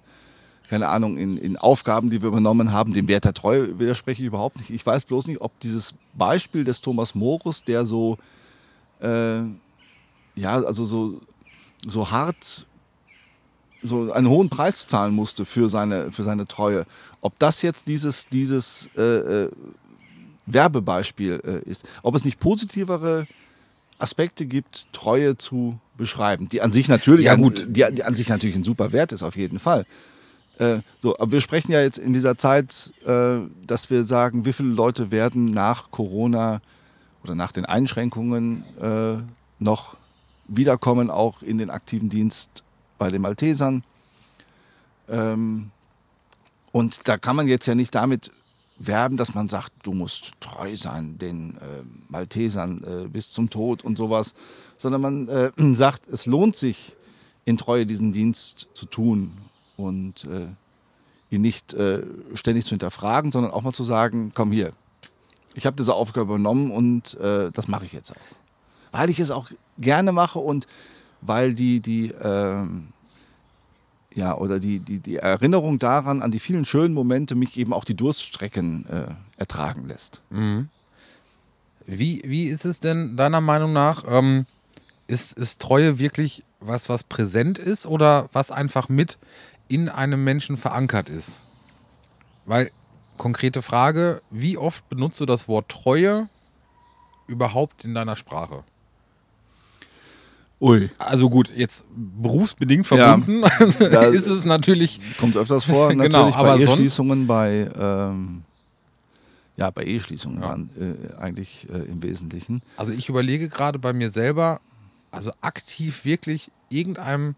keine 0.70 0.88
Ahnung, 0.88 1.18
in, 1.18 1.38
in 1.38 1.58
Aufgaben, 1.58 2.10
die 2.10 2.22
wir 2.22 2.30
übernommen 2.30 2.72
haben. 2.72 2.94
Dem 2.94 3.08
Wert 3.08 3.26
der 3.26 3.34
Treue 3.34 3.78
widerspreche 3.80 4.24
ich 4.24 4.28
überhaupt 4.28 4.58
nicht. 4.58 4.70
Ich 4.70 4.86
weiß 4.86 5.04
bloß 5.04 5.28
nicht, 5.28 5.42
ob 5.42 5.60
dieses 5.60 5.94
Beispiel 6.14 6.64
des 6.64 6.80
Thomas 6.82 7.14
Morus, 7.14 7.64
der 7.64 7.86
so, 7.86 8.18
äh, 9.02 9.42
ja, 10.36 10.62
also 10.62 10.86
so, 10.86 11.22
so 11.86 12.12
hart 12.12 12.68
so 13.84 14.12
einen 14.12 14.30
hohen 14.30 14.50
Preis 14.50 14.86
zahlen 14.88 15.14
musste 15.14 15.46
für 15.46 15.70
seine, 15.70 16.12
für 16.12 16.24
seine 16.24 16.48
Treue. 16.48 16.86
Ob 17.22 17.38
das 17.40 17.62
jetzt 17.62 17.88
dieses, 17.88 18.28
dieses 18.28 18.90
äh, 18.96 19.02
äh, 19.02 19.52
Werbebeispiel 20.46 21.42
äh, 21.44 21.70
ist. 21.70 21.86
Ob 22.04 22.16
es 22.16 22.26
nicht 22.26 22.40
positivere 22.40 23.28
Aspekte 23.98 24.46
gibt, 24.46 24.88
Treue 24.92 25.38
zu 25.38 25.80
beschreiben, 25.98 26.50
die 26.50 26.62
an 26.62 26.72
sich 26.72 26.88
natürlich, 26.88 27.26
ja, 27.26 27.36
gut. 27.36 27.62
Ein, 27.62 27.74
die, 27.74 27.86
die, 27.92 28.04
an 28.04 28.16
sich 28.16 28.30
natürlich 28.30 28.56
ein 28.56 28.64
super 28.64 28.92
Wert 28.92 29.12
ist, 29.12 29.24
auf 29.24 29.36
jeden 29.36 29.60
Fall. 29.60 29.86
Äh, 30.58 30.80
so, 31.00 31.18
aber 31.18 31.32
wir 31.32 31.42
sprechen 31.42 31.72
ja 31.72 31.82
jetzt 31.82 32.00
in 32.00 32.14
dieser 32.14 32.38
Zeit, 32.38 32.94
äh, 33.06 33.40
dass 33.66 33.90
wir 33.90 34.04
sagen, 34.04 34.46
wie 34.46 34.54
viele 34.54 34.70
Leute 34.70 35.12
werden 35.12 35.46
nach 35.46 35.92
Corona 35.92 36.62
oder 37.24 37.36
nach 37.36 37.52
den 37.52 37.66
Einschränkungen 37.66 38.64
noch 39.60 39.96
wiederkommen, 40.56 41.10
auch 41.10 41.42
in 41.42 41.58
den 41.58 41.70
aktiven 41.70 42.10
Dienst 42.10 42.64
bei 42.98 43.10
den 43.10 43.22
Maltesern. 43.22 43.84
Ähm, 45.10 45.72
und 46.72 47.08
da 47.08 47.18
kann 47.18 47.36
man 47.36 47.48
jetzt 47.48 47.66
ja 47.66 47.76
nicht 47.76 47.96
damit 47.96 48.32
werben, 48.78 49.18
dass 49.18 49.34
man 49.36 49.50
sagt, 49.50 49.72
du 49.84 49.94
musst 49.94 50.34
treu 50.40 50.76
sein 50.76 51.18
den 51.18 51.58
äh, 51.58 51.84
Maltesern 52.10 52.84
äh, 52.84 53.08
bis 53.08 53.32
zum 53.32 53.50
Tod 53.50 53.84
und 53.84 53.98
sowas, 53.98 54.36
sondern 54.78 55.02
man 55.02 55.28
äh, 55.28 55.52
sagt, 55.74 56.08
es 56.08 56.26
lohnt 56.26 56.56
sich 56.56 56.96
in 57.46 57.58
Treue 57.58 57.86
diesen 57.86 58.12
Dienst 58.14 58.70
zu 58.74 58.86
tun 58.86 59.34
und 59.78 60.26
äh, 60.26 60.48
ihn 61.34 61.42
nicht 61.42 61.74
äh, 61.74 62.04
ständig 62.34 62.66
zu 62.66 62.72
hinterfragen, 62.72 63.32
sondern 63.32 63.52
auch 63.52 63.62
mal 63.62 63.74
zu 63.74 63.84
sagen, 63.84 64.32
komm 64.34 64.52
hier, 64.52 64.72
ich 65.56 65.66
habe 65.66 65.76
diese 65.76 65.94
Aufgabe 65.94 66.34
übernommen 66.34 66.72
und 66.72 67.16
äh, 67.20 67.52
das 67.52 67.68
mache 67.68 67.86
ich 67.86 67.94
jetzt 67.94 68.12
auch. 68.12 68.41
Weil 68.92 69.10
ich 69.10 69.20
es 69.20 69.32
auch 69.32 69.50
gerne 69.78 70.12
mache 70.12 70.40
und 70.40 70.68
weil 71.22 71.54
die, 71.54 71.80
die 71.80 72.12
ähm, 72.12 72.88
ja, 74.14 74.36
oder 74.36 74.60
die, 74.60 74.80
die, 74.80 75.00
die 75.00 75.18
Erinnerung 75.18 75.80
daran, 75.80 76.22
an 76.22 76.32
die 76.32 76.40
vielen 76.40 76.66
schönen 76.66 76.94
Momente, 76.94 77.36
mich 77.36 77.58
eben 77.58 77.74
auch 77.74 77.86
die 77.86 77.96
Durststrecken 77.96 78.86
äh, 78.88 79.06
ertragen 79.38 79.88
lässt. 79.88 80.22
Mhm. 80.30 80.70
Wie, 81.86 82.22
wie 82.26 82.46
ist 82.46 82.66
es 82.66 82.80
denn 82.80 83.16
deiner 83.18 83.42
Meinung 83.42 83.74
nach? 83.74 84.04
Ähm, 84.08 84.46
ist, 85.08 85.38
ist 85.38 85.62
Treue 85.62 86.00
wirklich 86.00 86.44
was, 86.60 86.90
was 86.90 87.04
präsent 87.04 87.58
ist 87.58 87.86
oder 87.86 88.30
was 88.34 88.52
einfach 88.52 88.90
mit 88.90 89.18
in 89.68 89.90
einem 89.90 90.24
Menschen 90.24 90.58
verankert 90.58 91.10
ist? 91.10 91.46
Weil, 92.46 92.72
konkrete 93.18 93.62
Frage, 93.62 94.22
wie 94.30 94.58
oft 94.58 94.88
benutzt 94.90 95.20
du 95.20 95.26
das 95.26 95.48
Wort 95.48 95.70
Treue 95.70 96.30
überhaupt 97.28 97.84
in 97.84 97.94
deiner 97.94 98.16
Sprache? 98.16 98.64
Ui. 100.62 100.92
Also 101.00 101.28
gut, 101.28 101.52
jetzt 101.56 101.86
berufsbedingt 101.96 102.86
verbunden 102.86 103.42
ja, 103.80 104.02
ist 104.10 104.28
es 104.28 104.46
natürlich. 104.46 105.00
Kommt 105.18 105.36
öfters 105.36 105.66
vor, 105.66 105.88
natürlich 105.94 106.12
genau, 106.12 106.32
aber 106.34 106.56
bei 106.56 106.60
Eheschließungen, 106.60 107.26
bei, 107.26 107.68
ähm, 107.76 108.44
ja, 109.58 109.72
bei 109.72 109.84
Eheschließungen 109.84 110.40
ja. 110.40 110.50
waren 110.50 110.70
äh, 110.80 111.20
eigentlich 111.20 111.68
äh, 111.68 111.80
im 111.90 112.04
Wesentlichen. 112.04 112.62
Also 112.78 112.94
ich 112.94 113.10
überlege 113.10 113.50
gerade 113.50 113.80
bei 113.80 113.92
mir 113.92 114.12
selber, 114.12 114.62
also 115.10 115.32
aktiv 115.42 116.06
wirklich 116.06 116.52
irgendeinem, 116.70 117.34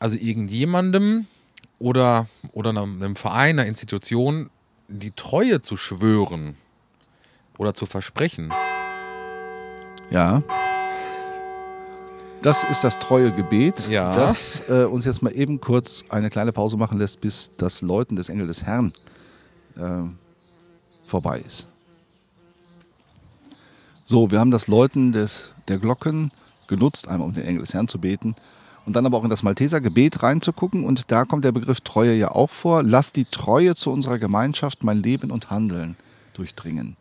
also 0.00 0.16
irgendjemandem 0.16 1.26
oder, 1.78 2.26
oder 2.52 2.70
einem 2.70 3.14
Verein, 3.14 3.60
einer 3.60 3.68
Institution 3.68 4.50
die 4.88 5.12
Treue 5.12 5.60
zu 5.60 5.76
schwören 5.76 6.56
oder 7.58 7.74
zu 7.74 7.86
versprechen. 7.86 8.52
Ja. 10.10 10.42
Das 12.42 12.64
ist 12.64 12.82
das 12.82 12.98
treue 12.98 13.30
Gebet, 13.30 13.88
ja. 13.88 14.16
das 14.16 14.68
äh, 14.68 14.84
uns 14.84 15.04
jetzt 15.04 15.22
mal 15.22 15.30
eben 15.30 15.60
kurz 15.60 16.04
eine 16.08 16.28
kleine 16.28 16.52
Pause 16.52 16.76
machen 16.76 16.98
lässt, 16.98 17.20
bis 17.20 17.52
das 17.56 17.82
Läuten 17.82 18.16
des 18.16 18.28
Engel 18.28 18.48
des 18.48 18.64
Herrn 18.64 18.92
äh, 19.76 20.02
vorbei 21.06 21.38
ist. 21.38 21.68
So, 24.02 24.32
wir 24.32 24.40
haben 24.40 24.50
das 24.50 24.66
Läuten 24.66 25.12
des, 25.12 25.54
der 25.68 25.78
Glocken 25.78 26.32
genutzt, 26.66 27.06
einmal 27.06 27.28
um 27.28 27.34
den 27.34 27.44
Engel 27.44 27.60
des 27.60 27.74
Herrn 27.74 27.86
zu 27.86 28.00
beten 28.00 28.34
und 28.86 28.96
dann 28.96 29.06
aber 29.06 29.18
auch 29.18 29.24
in 29.24 29.30
das 29.30 29.44
Malteser 29.44 29.80
Gebet 29.80 30.24
reinzugucken. 30.24 30.84
Und 30.84 31.12
da 31.12 31.24
kommt 31.24 31.44
der 31.44 31.52
Begriff 31.52 31.80
Treue 31.80 32.14
ja 32.14 32.32
auch 32.32 32.50
vor. 32.50 32.82
Lass 32.82 33.12
die 33.12 33.24
Treue 33.24 33.76
zu 33.76 33.92
unserer 33.92 34.18
Gemeinschaft, 34.18 34.82
mein 34.82 35.02
Leben 35.02 35.30
und 35.30 35.50
Handeln 35.50 35.96
durchdringen. 36.34 36.96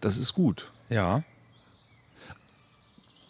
Das 0.00 0.18
ist 0.18 0.34
gut. 0.34 0.70
Ja. 0.90 1.22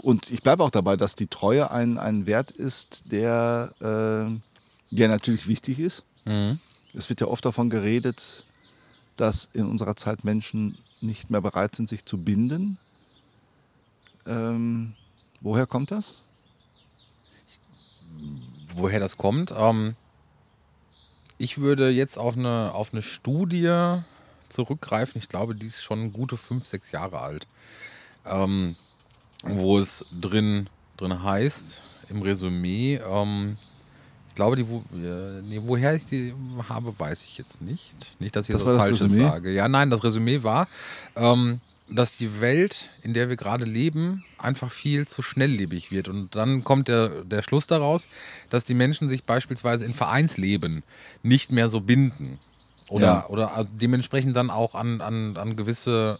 Und 0.04 0.30
ich 0.30 0.42
bleibe 0.42 0.62
auch 0.62 0.70
dabei, 0.70 0.98
dass 0.98 1.14
die 1.14 1.28
Treue 1.28 1.70
ein, 1.70 1.96
ein 1.96 2.26
Wert 2.26 2.50
ist, 2.50 3.10
der, 3.10 3.72
äh, 3.80 4.94
der 4.94 5.08
natürlich 5.08 5.48
wichtig 5.48 5.80
ist. 5.80 6.04
Mhm. 6.26 6.60
Es 6.92 7.08
wird 7.08 7.22
ja 7.22 7.26
oft 7.26 7.42
davon 7.42 7.70
geredet, 7.70 8.44
dass 9.16 9.48
in 9.54 9.64
unserer 9.64 9.96
Zeit 9.96 10.22
Menschen 10.22 10.76
nicht 11.00 11.30
mehr 11.30 11.40
bereit 11.40 11.74
sind, 11.74 11.88
sich 11.88 12.04
zu 12.04 12.18
binden. 12.18 12.76
Ähm, 14.26 14.94
woher 15.40 15.66
kommt 15.66 15.90
das? 15.90 16.20
Woher 18.76 19.00
das 19.00 19.16
kommt? 19.16 19.54
Ähm, 19.56 19.96
ich 21.38 21.56
würde 21.56 21.88
jetzt 21.88 22.18
auf 22.18 22.36
eine, 22.36 22.74
auf 22.74 22.92
eine 22.92 23.00
Studie 23.00 24.00
zurückgreifen. 24.50 25.18
Ich 25.18 25.30
glaube, 25.30 25.54
die 25.54 25.68
ist 25.68 25.82
schon 25.82 26.12
gute 26.12 26.36
fünf, 26.36 26.66
sechs 26.66 26.92
Jahre 26.92 27.20
alt. 27.20 27.46
Ähm, 28.26 28.76
wo 29.46 29.78
es 29.78 30.04
drin, 30.20 30.68
drin 30.96 31.22
heißt, 31.22 31.80
im 32.08 32.22
Resümee, 32.22 32.96
ähm, 32.96 33.56
ich 34.28 34.34
glaube, 34.34 34.56
die, 34.56 34.68
wo, 34.68 34.78
äh, 34.96 35.42
nee, 35.42 35.60
woher 35.62 35.94
ich 35.94 36.06
die 36.06 36.34
habe, 36.68 36.98
weiß 36.98 37.24
ich 37.24 37.38
jetzt 37.38 37.62
nicht. 37.62 38.20
Nicht, 38.20 38.34
dass 38.34 38.48
ich 38.48 38.52
das, 38.52 38.64
das 38.64 38.76
Falsches 38.76 39.02
Resümee? 39.02 39.22
sage. 39.22 39.52
Ja, 39.52 39.68
nein, 39.68 39.90
das 39.90 40.02
Resümee 40.02 40.42
war, 40.42 40.66
ähm, 41.14 41.60
dass 41.88 42.16
die 42.16 42.40
Welt, 42.40 42.90
in 43.02 43.14
der 43.14 43.28
wir 43.28 43.36
gerade 43.36 43.64
leben, 43.64 44.24
einfach 44.38 44.72
viel 44.72 45.06
zu 45.06 45.22
schnelllebig 45.22 45.92
wird. 45.92 46.08
Und 46.08 46.34
dann 46.34 46.64
kommt 46.64 46.88
der, 46.88 47.22
der 47.24 47.42
Schluss 47.42 47.66
daraus, 47.66 48.08
dass 48.50 48.64
die 48.64 48.74
Menschen 48.74 49.08
sich 49.08 49.24
beispielsweise 49.24 49.84
in 49.84 49.94
Vereinsleben 49.94 50.82
nicht 51.22 51.52
mehr 51.52 51.68
so 51.68 51.80
binden. 51.80 52.38
Oder, 52.88 53.06
ja. 53.06 53.26
oder 53.28 53.66
dementsprechend 53.72 54.36
dann 54.36 54.50
auch 54.50 54.74
an, 54.74 55.00
an, 55.00 55.36
an 55.36 55.56
gewisse 55.56 56.18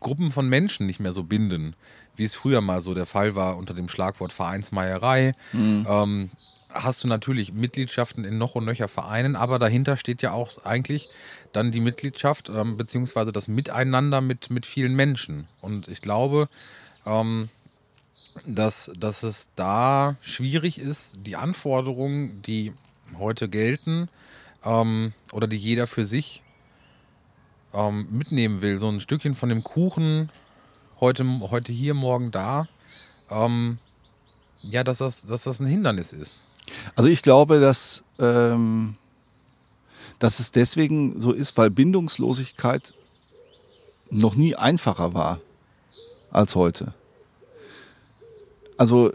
Gruppen 0.00 0.30
von 0.30 0.48
Menschen 0.48 0.86
nicht 0.86 1.00
mehr 1.00 1.12
so 1.12 1.22
binden, 1.22 1.74
wie 2.16 2.24
es 2.24 2.34
früher 2.34 2.60
mal 2.60 2.80
so 2.80 2.94
der 2.94 3.06
Fall 3.06 3.34
war 3.34 3.56
unter 3.56 3.74
dem 3.74 3.88
Schlagwort 3.88 4.32
Vereinsmeierei. 4.32 5.32
Mhm. 5.52 5.86
Ähm, 5.88 6.30
hast 6.70 7.02
du 7.02 7.08
natürlich 7.08 7.52
Mitgliedschaften 7.52 8.24
in 8.24 8.38
noch 8.38 8.54
und 8.54 8.64
nöcher 8.64 8.88
Vereinen, 8.88 9.36
aber 9.36 9.58
dahinter 9.58 9.96
steht 9.96 10.22
ja 10.22 10.32
auch 10.32 10.64
eigentlich 10.64 11.08
dann 11.52 11.70
die 11.70 11.80
Mitgliedschaft 11.80 12.50
ähm, 12.50 12.76
beziehungsweise 12.76 13.32
das 13.32 13.48
Miteinander 13.48 14.20
mit, 14.20 14.50
mit 14.50 14.66
vielen 14.66 14.94
Menschen. 14.94 15.48
Und 15.60 15.88
ich 15.88 16.02
glaube, 16.02 16.48
ähm, 17.06 17.48
dass, 18.46 18.90
dass 18.96 19.22
es 19.22 19.54
da 19.54 20.16
schwierig 20.20 20.78
ist, 20.78 21.16
die 21.26 21.36
Anforderungen, 21.36 22.42
die 22.42 22.72
heute 23.18 23.48
gelten 23.48 24.08
ähm, 24.64 25.12
oder 25.32 25.46
die 25.46 25.56
jeder 25.56 25.86
für 25.86 26.04
sich 26.04 26.42
ähm, 27.78 28.08
mitnehmen 28.10 28.60
will, 28.60 28.78
so 28.78 28.88
ein 28.88 29.00
Stückchen 29.00 29.34
von 29.34 29.48
dem 29.48 29.62
Kuchen, 29.62 30.30
heute, 31.00 31.24
heute 31.50 31.72
hier, 31.72 31.94
morgen 31.94 32.32
da, 32.32 32.66
ähm, 33.30 33.78
ja, 34.62 34.82
dass 34.82 34.98
das, 34.98 35.24
dass 35.24 35.44
das 35.44 35.60
ein 35.60 35.66
Hindernis 35.66 36.12
ist. 36.12 36.44
Also 36.96 37.08
ich 37.08 37.22
glaube, 37.22 37.60
dass, 37.60 38.02
ähm, 38.18 38.96
dass 40.18 40.40
es 40.40 40.50
deswegen 40.50 41.20
so 41.20 41.32
ist, 41.32 41.56
weil 41.56 41.70
Bindungslosigkeit 41.70 42.94
noch 44.10 44.34
nie 44.34 44.56
einfacher 44.56 45.14
war 45.14 45.38
als 46.30 46.56
heute. 46.56 46.92
Also 48.76 49.12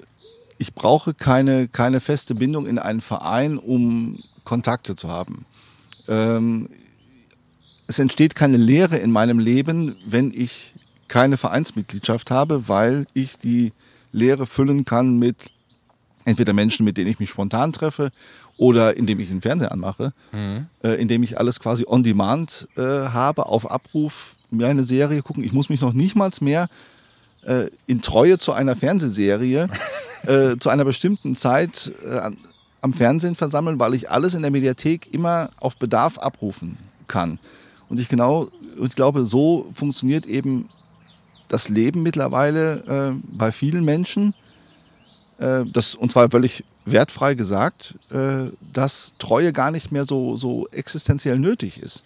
ich 0.57 0.73
brauche 0.73 1.13
keine, 1.13 1.67
keine 1.67 1.99
feste 1.99 2.35
Bindung 2.35 2.65
in 2.65 2.79
einen 2.79 3.01
Verein, 3.01 3.57
um 3.57 4.19
Kontakte 4.45 4.95
zu 4.95 5.09
haben. 5.09 5.45
Ähm, 6.07 6.69
es 7.87 7.99
entsteht 7.99 8.35
keine 8.35 8.57
Lehre 8.57 8.97
in 8.97 9.11
meinem 9.11 9.39
Leben, 9.39 9.95
wenn 10.05 10.31
ich 10.33 10.73
keine 11.07 11.37
Vereinsmitgliedschaft 11.37 12.31
habe, 12.31 12.67
weil 12.67 13.05
ich 13.13 13.37
die 13.37 13.73
Lehre 14.11 14.45
füllen 14.45 14.85
kann 14.85 15.19
mit 15.19 15.35
entweder 16.25 16.53
Menschen, 16.53 16.85
mit 16.85 16.97
denen 16.97 17.09
ich 17.09 17.19
mich 17.19 17.29
spontan 17.29 17.73
treffe 17.73 18.11
oder 18.57 18.95
indem 18.95 19.19
ich 19.19 19.27
den 19.27 19.41
Fernseher 19.41 19.71
anmache, 19.71 20.13
mhm. 20.31 20.67
äh, 20.83 21.01
indem 21.01 21.23
ich 21.23 21.37
alles 21.37 21.59
quasi 21.59 21.85
on 21.85 22.03
demand 22.03 22.67
äh, 22.77 22.81
habe, 22.81 23.47
auf 23.47 23.69
Abruf 23.69 24.35
mir 24.51 24.67
eine 24.67 24.83
Serie 24.83 25.21
gucken. 25.21 25.43
Ich 25.43 25.53
muss 25.53 25.69
mich 25.69 25.81
noch 25.81 25.93
nicht 25.93 26.15
mal 26.15 26.31
mehr 26.39 26.69
äh, 27.43 27.65
in 27.87 28.01
Treue 28.01 28.37
zu 28.37 28.53
einer 28.53 28.75
Fernsehserie 28.75 29.67
äh, 30.25 30.57
zu 30.57 30.69
einer 30.69 30.85
bestimmten 30.85 31.35
Zeit 31.35 31.91
äh, 32.05 32.31
am 32.81 32.93
Fernsehen 32.93 33.35
versammeln, 33.35 33.79
weil 33.79 33.93
ich 33.93 34.09
alles 34.09 34.35
in 34.35 34.41
der 34.41 34.51
Mediathek 34.51 35.13
immer 35.13 35.49
auf 35.59 35.77
Bedarf 35.77 36.17
abrufen 36.17 36.77
kann. 37.07 37.39
Und 37.89 37.99
ich 37.99 38.09
genau, 38.09 38.49
ich 38.81 38.95
glaube, 38.95 39.25
so 39.25 39.69
funktioniert 39.73 40.25
eben 40.25 40.69
das 41.47 41.69
Leben 41.69 42.01
mittlerweile 42.01 43.13
äh, 43.13 43.37
bei 43.37 43.51
vielen 43.51 43.85
Menschen. 43.85 44.33
Äh, 45.37 45.65
das, 45.65 45.95
und 45.95 46.11
zwar 46.11 46.31
völlig 46.31 46.63
wertfrei 46.85 47.35
gesagt, 47.35 47.95
äh, 48.09 48.47
dass 48.73 49.13
Treue 49.19 49.53
gar 49.53 49.71
nicht 49.71 49.91
mehr 49.91 50.05
so, 50.05 50.35
so 50.35 50.67
existenziell 50.69 51.39
nötig 51.39 51.81
ist. 51.81 52.03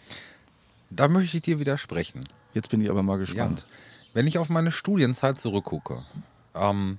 Da 0.90 1.08
möchte 1.08 1.38
ich 1.38 1.44
dir 1.44 1.60
widersprechen. 1.60 2.24
Jetzt 2.54 2.70
bin 2.70 2.82
ich 2.82 2.90
aber 2.90 3.04
mal 3.04 3.18
gespannt. 3.18 3.66
Ja. 3.68 3.76
Wenn 4.14 4.28
ich 4.28 4.38
auf 4.38 4.50
meine 4.50 4.72
Studienzeit 4.72 5.40
zurückgucke, 5.40 6.04
ähm, 6.56 6.98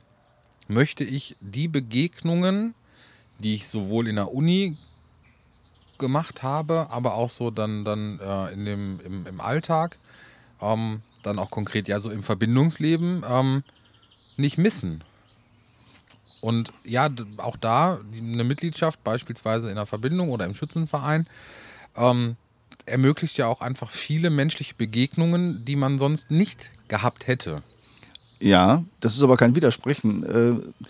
möchte 0.69 1.05
ich 1.05 1.37
die 1.41 1.69
Begegnungen, 1.69 2.75
die 3.39 3.55
ich 3.55 3.69
sowohl 3.69 4.09
in 4.09 4.17
der 4.17 4.33
Uni 4.33 4.77
gemacht 5.99 6.43
habe, 6.43 6.89
aber 6.91 7.15
auch 7.15 7.29
so 7.29 7.51
dann, 7.51 7.85
dann 7.85 8.21
äh, 8.21 8.53
in 8.53 8.65
dem, 8.65 9.01
im, 9.05 9.27
im 9.27 9.41
Alltag, 9.41 9.99
ähm, 10.61 11.03
dann 11.23 11.39
auch 11.39 11.51
konkret 11.51 11.89
ja 11.89 12.01
so 12.01 12.11
im 12.11 12.23
Verbindungsleben, 12.23 13.25
ähm, 13.29 13.63
nicht 14.37 14.59
missen. 14.59 15.03
Und 16.41 16.73
ja, 16.85 17.09
auch 17.39 17.57
da 17.57 18.01
eine 18.17 18.45
Mitgliedschaft 18.45 19.03
beispielsweise 19.03 19.67
in 19.67 19.73
einer 19.73 19.87
Verbindung 19.87 20.31
oder 20.31 20.45
im 20.45 20.55
Schützenverein 20.55 21.27
ähm, 21.97 22.37
ermöglicht 22.87 23.37
ja 23.37 23.47
auch 23.47 23.61
einfach 23.61 23.91
viele 23.91 24.31
menschliche 24.31 24.75
Begegnungen, 24.75 25.65
die 25.65 25.77
man 25.77 25.99
sonst 25.99 26.31
nicht 26.31 26.71
gehabt 26.89 27.27
hätte. 27.27 27.63
Ja, 28.41 28.85
das 29.01 29.17
ist 29.17 29.23
aber 29.23 29.37
kein 29.37 29.57
Widersprechen. 29.57 30.23
Äh, 30.23 30.85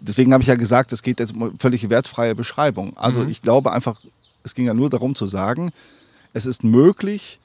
deswegen 0.00 0.32
habe 0.32 0.42
ich 0.42 0.48
ja 0.48 0.54
gesagt, 0.54 0.92
es 0.92 1.02
geht 1.02 1.20
jetzt 1.20 1.34
um 1.34 1.58
völlig 1.58 1.88
wertfreie 1.88 2.34
Beschreibung. 2.34 2.96
Also 2.96 3.20
mhm. 3.20 3.30
ich 3.30 3.42
glaube 3.42 3.72
einfach, 3.72 4.00
es 4.44 4.54
ging 4.54 4.66
ja 4.66 4.74
nur 4.74 4.90
darum 4.90 5.14
zu 5.14 5.26
sagen, 5.26 5.70
es 6.32 6.46
ist 6.46 6.64
möglich, 6.64 7.40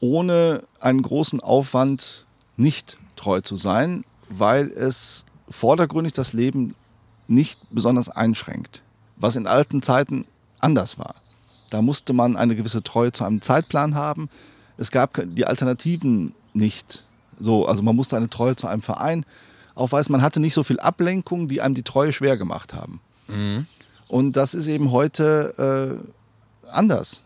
ohne 0.00 0.62
einen 0.80 1.02
großen 1.02 1.40
Aufwand 1.40 2.26
nicht 2.56 2.98
treu 3.16 3.40
zu 3.40 3.56
sein, 3.56 4.04
weil 4.28 4.68
es 4.68 5.24
vordergründig 5.48 6.12
das 6.12 6.32
Leben 6.32 6.74
nicht 7.28 7.60
besonders 7.70 8.08
einschränkt, 8.08 8.82
was 9.16 9.36
in 9.36 9.46
alten 9.46 9.82
Zeiten 9.82 10.26
anders 10.60 10.98
war. 10.98 11.14
Da 11.70 11.82
musste 11.82 12.12
man 12.12 12.36
eine 12.36 12.54
gewisse 12.54 12.82
Treue 12.82 13.12
zu 13.12 13.24
einem 13.24 13.40
Zeitplan 13.40 13.94
haben. 13.94 14.28
Es 14.76 14.90
gab 14.90 15.22
die 15.24 15.46
Alternativen 15.46 16.34
nicht. 16.52 17.04
So, 17.38 17.66
also 17.66 17.82
man 17.82 17.96
musste 17.96 18.16
eine 18.16 18.28
Treue 18.28 18.56
zu 18.56 18.66
einem 18.66 18.82
Verein 18.82 19.24
aufweisen. 19.74 20.12
Man 20.12 20.22
hatte 20.22 20.40
nicht 20.40 20.54
so 20.54 20.62
viel 20.62 20.80
Ablenkung, 20.80 21.48
die 21.48 21.60
einem 21.60 21.74
die 21.74 21.82
Treue 21.82 22.12
schwer 22.12 22.36
gemacht 22.36 22.74
haben. 22.74 23.00
Mhm. 23.28 23.66
Und 24.12 24.36
das 24.36 24.52
ist 24.52 24.66
eben 24.66 24.92
heute 24.92 26.02
äh, 26.04 26.68
anders. 26.68 27.22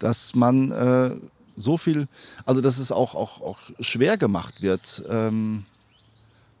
Dass 0.00 0.34
man 0.34 0.72
äh, 0.72 1.14
so 1.54 1.76
viel, 1.76 2.08
also 2.44 2.60
dass 2.60 2.78
es 2.78 2.90
auch, 2.90 3.14
auch, 3.14 3.40
auch 3.40 3.60
schwer 3.78 4.16
gemacht 4.16 4.62
wird, 4.62 5.04
ähm, 5.08 5.64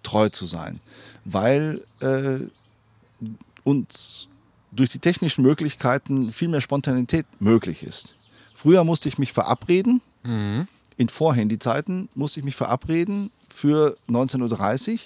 treu 0.04 0.28
zu 0.28 0.46
sein. 0.46 0.80
Weil 1.24 1.84
äh, 1.98 2.38
uns 3.64 4.28
durch 4.70 4.90
die 4.90 5.00
technischen 5.00 5.42
Möglichkeiten 5.42 6.30
viel 6.30 6.46
mehr 6.46 6.60
Spontanität 6.60 7.26
möglich 7.40 7.82
ist. 7.82 8.14
Früher 8.54 8.84
musste 8.84 9.08
ich 9.08 9.18
mich 9.18 9.32
verabreden, 9.32 10.02
mhm. 10.22 10.68
in 10.96 11.08
Vorhandy-Zeiten 11.08 12.08
musste 12.14 12.38
ich 12.38 12.44
mich 12.44 12.54
verabreden 12.54 13.32
für 13.52 13.96
19.30 14.08 14.92
Uhr 14.92 14.98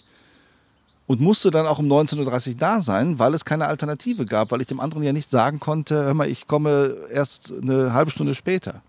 und 1.06 1.20
musste 1.20 1.50
dann 1.50 1.66
auch 1.66 1.78
um 1.78 1.86
19.30 1.86 2.48
Uhr 2.50 2.54
da 2.58 2.80
sein, 2.80 3.18
weil 3.18 3.34
es 3.34 3.44
keine 3.44 3.66
Alternative 3.66 4.26
gab, 4.26 4.50
weil 4.50 4.60
ich 4.60 4.66
dem 4.66 4.80
anderen 4.80 5.02
ja 5.04 5.12
nicht 5.12 5.30
sagen 5.30 5.60
konnte, 5.60 5.94
hör 5.94 6.14
mal, 6.14 6.28
ich 6.28 6.46
komme 6.46 6.96
erst 7.10 7.52
eine 7.52 7.92
halbe 7.92 8.10
Stunde 8.10 8.34
später. 8.34 8.82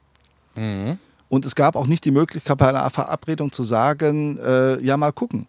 Mhm. 0.56 0.98
Und 1.30 1.46
es 1.46 1.56
gab 1.56 1.76
auch 1.76 1.88
nicht 1.88 2.06
die 2.06 2.12
Möglichkeit, 2.12 2.58
bei 2.58 2.70
einer 2.70 2.90
Verabredung 2.90 3.52
zu 3.52 3.64
sagen, 3.64 4.38
äh, 4.38 4.82
ja, 4.82 4.98
mal 4.98 5.12
gucken. 5.12 5.48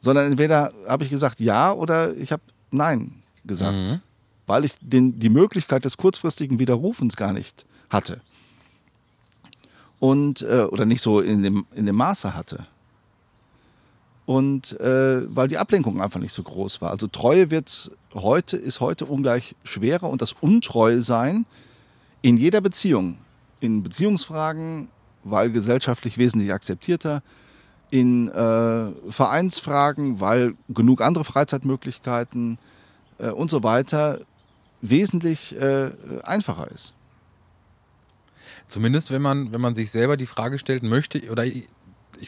Sondern 0.00 0.30
entweder 0.30 0.72
habe 0.86 1.04
ich 1.04 1.10
gesagt 1.10 1.40
ja 1.40 1.72
oder 1.72 2.14
ich 2.16 2.32
habe 2.32 2.42
nein 2.70 3.22
gesagt, 3.44 3.80
mhm. 3.80 4.00
weil 4.46 4.64
ich 4.64 4.74
den, 4.80 5.18
die 5.18 5.30
Möglichkeit 5.30 5.84
des 5.84 5.96
kurzfristigen 5.96 6.58
Widerrufens 6.58 7.16
gar 7.16 7.32
nicht 7.32 7.64
hatte. 7.88 8.20
Und, 9.98 10.42
äh, 10.42 10.66
oder 10.70 10.84
nicht 10.84 11.00
so 11.00 11.20
in 11.20 11.42
dem, 11.42 11.66
in 11.74 11.86
dem 11.86 11.96
Maße 11.96 12.34
hatte. 12.34 12.66
Und 14.28 14.78
äh, 14.78 15.34
weil 15.34 15.48
die 15.48 15.56
Ablenkung 15.56 16.02
einfach 16.02 16.20
nicht 16.20 16.34
so 16.34 16.42
groß 16.42 16.82
war. 16.82 16.90
Also 16.90 17.06
Treue 17.06 17.50
wird 17.50 17.90
heute, 18.12 18.58
ist 18.58 18.80
heute 18.80 19.06
ungleich 19.06 19.56
schwerer 19.64 20.10
und 20.10 20.20
das 20.20 20.34
Untreue 20.34 21.00
sein 21.00 21.46
in 22.20 22.36
jeder 22.36 22.60
Beziehung, 22.60 23.16
in 23.60 23.82
Beziehungsfragen, 23.82 24.88
weil 25.24 25.50
gesellschaftlich 25.50 26.18
wesentlich 26.18 26.52
akzeptierter, 26.52 27.22
in 27.88 28.28
äh, 28.28 28.92
Vereinsfragen, 29.10 30.20
weil 30.20 30.54
genug 30.68 31.00
andere 31.00 31.24
Freizeitmöglichkeiten, 31.24 32.58
äh, 33.16 33.30
und 33.30 33.48
so 33.48 33.62
weiter 33.62 34.20
wesentlich 34.82 35.58
äh, 35.58 35.90
einfacher 36.22 36.70
ist. 36.70 36.92
Zumindest 38.68 39.10
wenn 39.10 39.22
man, 39.22 39.52
wenn 39.52 39.62
man 39.62 39.74
sich 39.74 39.90
selber 39.90 40.18
die 40.18 40.26
Frage 40.26 40.58
stellt, 40.58 40.82
möchte, 40.82 41.30
oder 41.30 41.46
ich, 41.46 41.66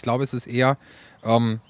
glaube, 0.01 0.25
es 0.25 0.33
ist 0.33 0.47
eher, 0.47 0.79
ähm, 1.23 1.61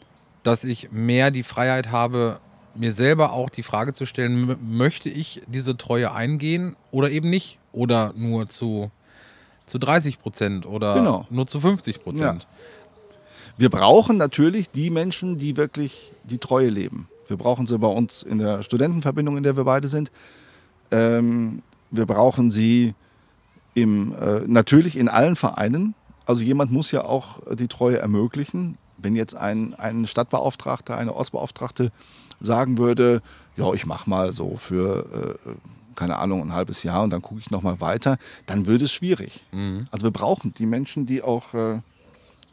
dass 0.43 0.65
ich 0.65 0.91
mehr 0.93 1.31
die 1.31 1.43
Freiheit 1.43 1.91
habe, 1.91 2.41
mir 2.75 2.93
selber 2.93 3.33
auch 3.33 3.51
die 3.51 3.63
Frage 3.63 3.93
zu 3.93 4.07
stellen, 4.07 4.57
möchte 4.63 5.09
ich 5.09 5.43
diese 5.47 5.77
Treue 5.77 6.13
eingehen 6.13 6.77
oder 6.91 7.11
eben 7.11 7.29
nicht? 7.31 7.59
Oder 7.73 8.13
nur 8.17 8.49
zu, 8.49 8.91
zu 9.67 9.79
30 9.79 10.21
Prozent 10.21 10.67
oder 10.67 10.95
Genau. 10.95 11.27
nur 11.31 11.47
zu 11.47 11.61
50 11.61 12.03
Prozent. 12.03 12.47
Wir 13.59 13.71
brauchen 13.71 14.17
natürlich 14.17 14.71
die 14.71 14.91
Menschen, 14.91 15.37
die 15.37 15.57
wirklich 15.57 16.13
die 16.25 16.39
Treue 16.39 16.69
leben. 16.69 17.09
Wir 17.29 17.37
brauchen 17.37 17.67
sie 17.67 17.79
bei 17.79 17.87
uns 17.89 18.23
in 18.23 18.39
der 18.39 18.63
Studentenverbindung, 18.63 19.37
in 19.37 19.43
der 19.43 19.57
wir 19.57 19.65
beide 19.65 19.87
sind. 19.89 20.11
Ähm, 20.91 21.63
wir 21.91 22.07
brauchen 22.07 22.51
sie 22.51 22.95
im, 23.75 24.15
äh, 24.15 24.41
natürlich 24.47 24.97
in 24.97 25.09
allen 25.09 25.37
Vereinen. 25.37 25.95
Also 26.27 26.43
jemand 26.43 26.73
muss 26.73 26.91
ja 26.91 27.05
auch 27.05 27.41
die 27.55 27.69
Treue 27.69 27.99
ermöglichen. 27.99 28.79
Wenn 29.03 29.17
jetzt 29.17 29.35
ein, 29.35 29.75
ein 29.75 30.07
Stadtbeauftragter, 30.07 30.97
eine 30.97 31.15
Ortsbeauftragte 31.15 31.91
sagen 32.41 32.79
würde, 32.79 33.23
ja, 33.57 33.73
ich 33.75 33.87
mache 33.87 34.09
mal 34.09 34.33
so 34.33 34.57
für, 34.57 35.39
äh, 35.47 35.51
keine 35.97 36.19
Ahnung, 36.19 36.43
ein 36.43 36.53
halbes 36.53 36.83
Jahr 36.83 37.03
und 37.03 37.11
dann 37.11 37.23
gucke 37.23 37.41
ich 37.41 37.51
nochmal 37.51 37.81
weiter, 37.81 38.17
dann 38.47 38.67
wird 38.67 38.83
es 38.83 38.93
schwierig. 38.93 39.45
Also 39.91 40.07
wir 40.07 40.11
brauchen 40.11 40.55
die 40.55 40.67
Menschen, 40.67 41.07
die 41.07 41.23
auch, 41.23 41.55
äh, 41.55 41.81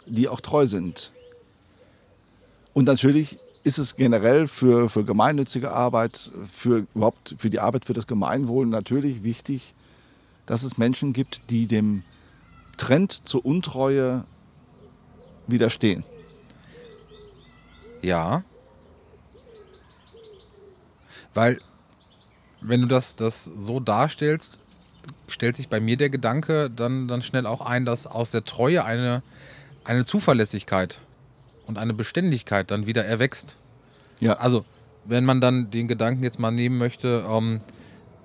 die 0.05 0.27
auch 0.27 0.41
treu 0.41 0.65
sind. 0.65 1.11
Und 2.73 2.85
natürlich 2.85 3.39
ist 3.63 3.79
es 3.79 3.95
generell 3.95 4.47
für, 4.47 4.89
für 4.89 5.03
gemeinnützige 5.03 5.71
Arbeit, 5.71 6.31
für 6.49 6.85
überhaupt 6.95 7.35
für 7.37 7.49
die 7.49 7.59
Arbeit 7.59 7.85
für 7.85 7.93
das 7.93 8.07
Gemeinwohl 8.07 8.65
natürlich 8.65 9.23
wichtig, 9.23 9.73
dass 10.45 10.63
es 10.63 10.77
Menschen 10.77 11.11
gibt, 11.11 11.49
die 11.49 11.67
dem 11.67 12.03
Trend 12.77 13.27
zur 13.27 13.45
Untreue 13.45 14.23
widerstehen. 15.47 16.03
Ja. 18.01 18.43
Weil, 21.33 21.59
wenn 22.61 22.81
du 22.81 22.87
das, 22.87 23.15
das 23.15 23.45
so 23.45 23.79
darstellst, 23.79 24.59
stellt 25.27 25.55
sich 25.55 25.69
bei 25.69 25.79
mir 25.79 25.97
der 25.97 26.09
Gedanke 26.09 26.69
dann, 26.69 27.07
dann 27.07 27.21
schnell 27.21 27.45
auch 27.45 27.61
ein, 27.61 27.85
dass 27.85 28.07
aus 28.07 28.31
der 28.31 28.43
Treue 28.43 28.83
eine, 28.83 29.21
eine 29.83 30.05
Zuverlässigkeit 30.05 30.99
und 31.65 31.77
eine 31.77 31.93
Beständigkeit 31.93 32.71
dann 32.71 32.85
wieder 32.85 33.05
erwächst. 33.05 33.57
Ja, 34.19 34.33
Also, 34.33 34.65
wenn 35.05 35.25
man 35.25 35.39
dann 35.39 35.69
den 35.71 35.87
Gedanken 35.87 36.23
jetzt 36.23 36.39
mal 36.39 36.51
nehmen 36.51 36.77
möchte, 36.77 37.25
ähm, 37.29 37.61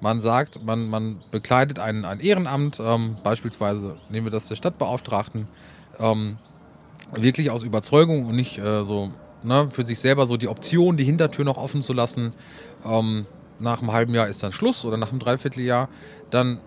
man 0.01 0.21
sagt, 0.21 0.65
man, 0.65 0.89
man 0.89 1.23
bekleidet 1.31 1.79
ein, 1.79 2.05
ein 2.05 2.19
Ehrenamt, 2.19 2.81
ähm, 2.81 3.17
beispielsweise 3.23 3.97
nehmen 4.09 4.27
wir 4.27 4.31
das 4.33 4.49
der 4.49 4.57
Stadtbeauftragten, 4.57 5.47
ähm, 6.01 6.39
wirklich 7.15 7.51
aus 7.51 7.63
Überzeugung 7.63 8.27
und 8.27 8.35
nicht 8.35 8.59
äh, 8.59 8.85
so 8.85 9.13
ne, 9.43 9.69
für 9.71 9.85
sich 9.85 10.01
selber 10.01 10.27
so 10.27 10.37
die 10.37 10.49
Option, 10.49 10.97
die 10.97 11.05
Hintertür 11.05 11.45
noch 11.45 11.57
offen 11.57 11.83
zu 11.83 11.93
lassen. 11.93 12.33
Ähm, 12.85 13.27
nach 13.59 13.81
einem 13.81 13.93
halben 13.93 14.15
Jahr 14.15 14.29
ist 14.29 14.43
dann 14.43 14.53
Schluss 14.53 14.85
oder 14.85 14.97
nach 14.97 15.11
einem 15.11 15.21
Dreivierteljahr, 15.21 15.89
dann 16.31 16.59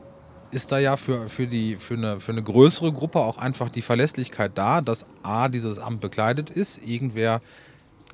ist 0.52 0.72
da 0.72 0.80
ja 0.80 0.96
für, 0.96 1.28
für, 1.28 1.48
die, 1.48 1.76
für, 1.76 1.96
eine, 1.96 2.20
für 2.20 2.32
eine 2.32 2.42
größere 2.42 2.94
Gruppe 2.94 3.20
auch 3.20 3.38
einfach 3.38 3.70
die 3.70 3.82
Verlässlichkeit 3.82 4.52
da, 4.56 4.82
dass 4.82 5.06
A, 5.24 5.50
dieses 5.50 5.80
Amt 5.80 6.02
bekleidet 6.02 6.50
ist, 6.50 6.82
irgendwer 6.86 7.42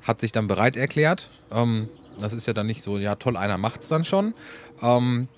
hat 0.02 0.20
sich 0.20 0.32
dann 0.32 0.48
bereit 0.48 0.76
erklärt. 0.76 1.30
Ähm, 1.52 1.88
das 2.18 2.32
ist 2.32 2.46
ja 2.46 2.52
dann 2.52 2.66
nicht 2.66 2.82
so, 2.82 2.98
ja 2.98 3.14
toll, 3.14 3.36
einer 3.36 3.58
macht 3.58 3.82
es 3.82 3.88
dann 3.88 4.04
schon. 4.04 4.34
Ähm, 4.82 5.28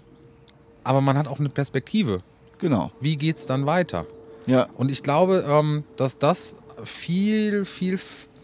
aber 0.83 1.01
man 1.01 1.19
hat 1.19 1.29
auch 1.29 1.41
eine 1.41 1.49
Perspektive. 1.49 2.23
genau. 2.59 2.91
Wie 3.01 3.17
geht 3.17 3.37
es 3.37 3.47
dann 3.47 3.67
weiter? 3.67 4.07
Ja, 4.47 4.69
Und 4.77 4.91
ich 4.91 5.03
glaube, 5.03 5.45
ähm, 5.49 5.85
dass 5.97 6.19
das 6.19 6.55
viel, 6.85 7.65
viel 7.65 7.99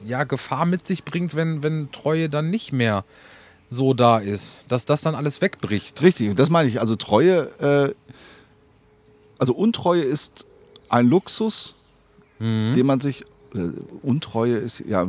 ja, 0.05 0.25
Gefahr 0.25 0.67
mit 0.67 0.87
sich 0.87 1.05
bringt, 1.05 1.35
wenn, 1.35 1.63
wenn 1.63 1.91
Treue 1.93 2.29
dann 2.29 2.51
nicht 2.51 2.73
mehr 2.73 3.05
so 3.71 3.95
da 3.95 4.19
ist. 4.19 4.67
Dass 4.69 4.85
das 4.85 5.03
dann 5.03 5.15
alles 5.15 5.41
wegbricht. 5.41 6.01
richtig. 6.03 6.31
Und 6.31 6.39
das 6.39 6.51
meine 6.51 6.69
ich. 6.69 6.81
Also 6.81 6.97
Treue, 6.97 7.49
äh, 7.61 7.95
also 9.39 9.55
Untreue 9.55 10.03
ist 10.03 10.47
ein 10.89 11.09
Luxus, 11.09 11.77
Mhm. 12.39 12.73
den 12.75 12.87
man 12.87 13.01
sich 13.01 13.23
äh, 13.55 13.59
Untreue 14.03 14.57
ist, 14.57 14.81
ja, 14.89 15.07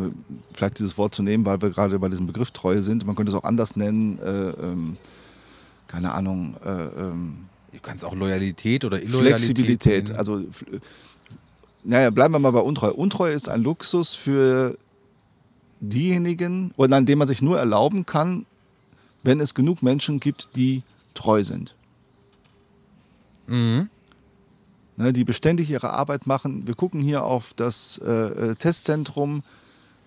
vielleicht 0.53 0.79
dieses 0.79 0.97
Wort 0.97 1.15
zu 1.15 1.23
nehmen, 1.23 1.45
weil 1.45 1.61
wir 1.61 1.69
gerade 1.69 1.97
bei 1.99 2.09
diesem 2.09 2.27
Begriff 2.27 2.51
Treue 2.51 2.83
sind. 2.83 3.05
Man 3.05 3.15
könnte 3.15 3.31
es 3.31 3.37
auch 3.37 3.45
anders 3.45 3.75
nennen. 3.77 4.19
Äh, 4.19 4.49
ähm, 4.49 4.97
keine 5.87 6.11
Ahnung. 6.13 6.57
Äh, 6.65 6.69
ähm, 6.69 7.45
Du 7.71 7.79
kannst 7.81 8.03
auch 8.03 8.13
Loyalität 8.13 8.83
oder 8.83 9.01
Illoyalität. 9.01 9.39
Flexibilität. 9.39 10.07
nennen. 10.09 10.19
Also, 10.19 10.39
f- 10.41 10.65
naja, 11.83 12.09
bleiben 12.09 12.33
wir 12.33 12.39
mal 12.39 12.51
bei 12.51 12.59
Untreue. 12.59 12.93
Untreue 12.93 13.33
ist 13.33 13.49
ein 13.49 13.63
Luxus 13.63 14.13
für 14.13 14.77
diejenigen, 15.79 16.71
oder 16.77 16.95
an 16.95 17.05
dem 17.05 17.19
man 17.19 17.27
sich 17.27 17.41
nur 17.41 17.57
erlauben 17.57 18.05
kann, 18.05 18.45
wenn 19.23 19.39
es 19.39 19.53
genug 19.53 19.81
Menschen 19.81 20.19
gibt, 20.19 20.55
die 20.55 20.83
treu 21.13 21.43
sind. 21.43 21.75
Mhm. 23.47 23.89
Ne, 24.97 25.13
die 25.13 25.23
beständig 25.23 25.69
ihre 25.69 25.91
Arbeit 25.91 26.27
machen. 26.27 26.67
Wir 26.67 26.75
gucken 26.75 27.01
hier 27.01 27.23
auf 27.23 27.53
das 27.55 27.99
äh, 28.05 28.11
äh, 28.11 28.55
Testzentrum 28.55 29.43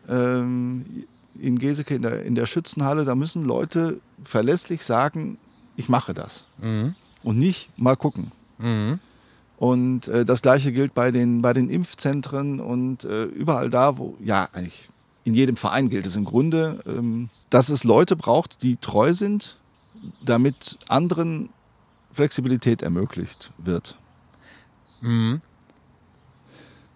ähm, 0.09 1.05
in 1.41 1.59
Geseke 1.59 1.97
in 1.97 2.03
der, 2.03 2.23
in 2.25 2.35
der 2.35 2.47
Schützenhalle. 2.47 3.05
Da 3.05 3.15
müssen 3.15 3.45
Leute 3.45 4.01
verlässlich 4.23 4.85
sagen, 4.85 5.39
ich 5.77 5.89
mache 5.89 6.15
das. 6.15 6.47
Mhm. 6.59 6.95
Und 7.23 7.39
nicht 7.39 7.71
mal 7.77 7.97
gucken. 7.97 8.31
Mhm. 8.59 9.01
Und 9.65 10.09
äh, 10.09 10.27
das 10.27 10.43
gleiche 10.43 10.73
gilt 10.73 10.93
bei 10.93 11.11
den, 11.11 11.41
bei 11.41 11.55
den 11.55 11.71
Impfzentren 11.71 12.61
und 12.61 13.05
äh, 13.05 13.25
überall 13.25 13.71
da, 13.71 13.97
wo, 13.97 14.15
ja, 14.23 14.47
eigentlich 14.53 14.91
in 15.25 15.33
jedem 15.33 15.57
Verein 15.57 15.89
gilt 15.89 16.07
es 16.07 16.17
im 16.17 16.27
Grunde, 16.27 16.81
ähm, 16.85 17.31
dass 17.49 17.71
es 17.71 17.83
Leute 17.83 18.15
braucht, 18.15 18.63
die 18.63 18.77
treu 18.77 19.15
sind, 19.15 19.57
damit 20.23 20.79
anderen 20.91 21.49
Flexibilität 22.13 22.83
ermöglicht 22.83 23.53
wird. 23.57 23.97
Mhm. 25.01 25.41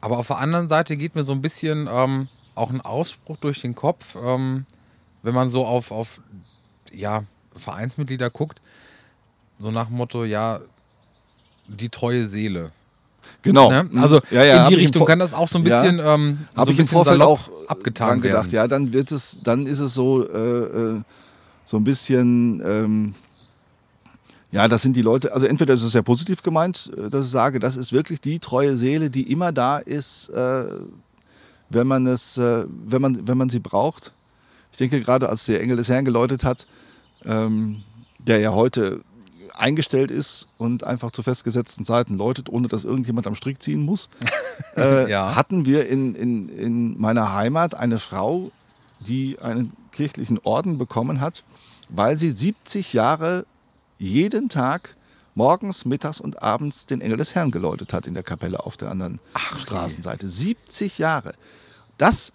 Aber 0.02 0.18
auf 0.18 0.26
der 0.26 0.36
anderen 0.36 0.68
Seite 0.68 0.98
geht 0.98 1.14
mir 1.14 1.22
so 1.22 1.32
ein 1.32 1.40
bisschen 1.40 1.88
ähm, 1.90 2.28
auch 2.54 2.68
ein 2.68 2.82
Ausspruch 2.82 3.38
durch 3.38 3.62
den 3.62 3.76
Kopf, 3.76 4.14
ähm, 4.14 4.66
wenn 5.22 5.34
man 5.34 5.48
so 5.48 5.64
auf, 5.64 5.90
auf 5.90 6.20
ja, 6.92 7.22
Vereinsmitglieder 7.56 8.28
guckt, 8.28 8.60
so 9.56 9.70
nach 9.70 9.86
dem 9.86 9.96
Motto, 9.96 10.24
ja, 10.24 10.60
die 11.68 11.88
treue 11.88 12.26
Seele. 12.26 12.72
Genau. 13.42 13.70
Ne? 13.70 13.88
Also 13.96 14.20
Ja, 14.30 14.42
ja, 14.44 14.62
in 14.64 14.68
die 14.70 14.74
ich 14.74 14.80
im 14.80 14.86
Richtung 14.86 15.06
kann 15.06 15.18
das 15.18 15.32
auch 15.32 15.48
so 15.48 15.58
ein 15.58 15.66
Ja, 15.66 15.82
bisschen, 15.82 16.00
ähm, 16.00 16.02
so 16.02 16.06
Habe 16.06 16.20
ein 16.20 16.38
ich 16.62 16.68
im 16.70 16.76
bisschen 16.76 16.86
Vorfeld 16.86 17.20
salopp 17.20 17.38
auch 17.38 17.70
abgetan 17.70 18.20
gedacht. 18.20 18.46
werden. 18.46 18.54
Ja, 18.54 18.66
dann 18.68 18.92
wird 18.92 19.12
es, 19.12 19.38
dann 19.42 19.66
ist 19.66 19.80
es 19.80 19.94
so, 19.94 20.26
äh, 20.28 20.96
äh, 20.96 21.00
so 21.64 21.76
ein 21.76 21.84
bisschen, 21.84 22.60
ähm, 22.64 23.14
ja, 24.50 24.66
das 24.66 24.82
sind 24.82 24.96
die 24.96 25.02
Leute, 25.02 25.32
also 25.32 25.46
entweder 25.46 25.74
ist 25.74 25.82
es 25.82 25.92
sehr 25.92 26.02
positiv 26.02 26.42
gemeint, 26.42 26.90
äh, 26.96 27.10
dass 27.10 27.26
ich 27.26 27.30
sage, 27.32 27.60
das 27.60 27.76
ist 27.76 27.92
wirklich 27.92 28.20
die 28.20 28.38
treue 28.38 28.76
Seele, 28.76 29.10
die 29.10 29.30
immer 29.30 29.52
da 29.52 29.78
ist, 29.78 30.30
äh, 30.30 30.64
wenn 31.70 31.86
man 31.86 32.06
es, 32.06 32.38
äh, 32.38 32.64
wenn 32.86 33.02
man, 33.02 33.28
wenn 33.28 33.36
man 33.38 33.50
sie 33.50 33.60
braucht. 33.60 34.12
Ich 34.72 34.78
denke 34.78 35.00
gerade, 35.00 35.28
als 35.28 35.44
der 35.46 35.60
Engel 35.60 35.76
des 35.76 35.88
Herrn 35.90 36.04
geläutet 36.04 36.44
hat, 36.44 36.66
ähm, 37.24 37.82
der 38.18 38.40
ja 38.40 38.52
heute 38.52 39.00
eingestellt 39.58 40.10
ist 40.10 40.46
und 40.56 40.84
einfach 40.84 41.10
zu 41.10 41.22
festgesetzten 41.22 41.84
Zeiten 41.84 42.16
läutet, 42.16 42.48
ohne 42.48 42.68
dass 42.68 42.84
irgendjemand 42.84 43.26
am 43.26 43.34
Strick 43.34 43.62
ziehen 43.62 43.82
muss, 43.82 44.08
äh, 44.76 45.10
Ja. 45.10 45.34
hatten 45.34 45.66
wir 45.66 45.88
in, 45.88 46.14
in, 46.14 46.48
in 46.48 47.00
meiner 47.00 47.32
Heimat 47.34 47.74
eine 47.74 47.98
Frau, 47.98 48.50
die 49.00 49.38
einen 49.40 49.72
kirchlichen 49.92 50.38
Orden 50.38 50.78
bekommen 50.78 51.20
hat, 51.20 51.44
weil 51.88 52.16
sie 52.16 52.30
70 52.30 52.92
Jahre 52.92 53.46
jeden 53.98 54.48
Tag 54.48 54.94
morgens, 55.34 55.84
mittags 55.84 56.20
und 56.20 56.42
abends 56.42 56.86
den 56.86 57.00
Engel 57.00 57.16
des 57.16 57.34
Herrn 57.34 57.50
geläutet 57.50 57.92
hat 57.92 58.06
in 58.06 58.14
der 58.14 58.22
Kapelle 58.24 58.64
auf 58.64 58.76
der 58.76 58.90
anderen 58.90 59.20
Straßenseite. 59.56 60.28
70 60.28 60.98
Jahre. 60.98 61.34
Das 61.96 62.32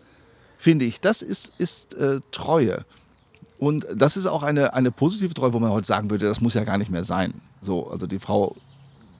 finde 0.57 0.85
ich, 0.85 1.01
das 1.01 1.21
ist, 1.21 1.53
ist 1.57 1.93
äh, 1.95 2.21
Treue. 2.31 2.85
Und 3.59 3.87
das 3.95 4.17
ist 4.17 4.27
auch 4.27 4.43
eine, 4.43 4.73
eine 4.73 4.91
positive 4.91 5.33
Treue, 5.33 5.53
wo 5.53 5.59
man 5.59 5.71
heute 5.71 5.87
sagen 5.87 6.09
würde, 6.09 6.25
das 6.25 6.41
muss 6.41 6.53
ja 6.53 6.63
gar 6.63 6.77
nicht 6.77 6.91
mehr 6.91 7.03
sein. 7.03 7.33
So, 7.61 7.87
also 7.89 8.07
die 8.07 8.19
Frau, 8.19 8.55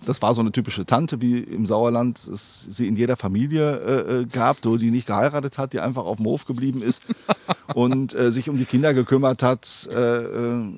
das 0.06 0.22
war 0.22 0.34
so 0.34 0.42
eine 0.42 0.52
typische 0.52 0.86
Tante, 0.86 1.22
wie 1.22 1.38
im 1.38 1.66
Sauerland 1.66 2.18
es 2.28 2.68
sie 2.70 2.88
in 2.88 2.96
jeder 2.96 3.16
Familie 3.16 3.78
äh, 3.78 4.22
äh, 4.22 4.26
gab, 4.26 4.62
die 4.62 4.92
nicht 4.92 5.08
geheiratet 5.08 5.58
hat, 5.58 5.74
die 5.74 5.80
einfach 5.80 6.04
auf 6.04 6.18
dem 6.18 6.26
Hof 6.26 6.46
geblieben 6.46 6.82
ist 6.82 7.04
und 7.74 8.14
äh, 8.16 8.32
sich 8.32 8.50
um 8.50 8.58
die 8.58 8.66
Kinder 8.66 8.94
gekümmert 8.94 9.44
hat, 9.44 9.88
äh, 9.92 10.24
äh, 10.24 10.74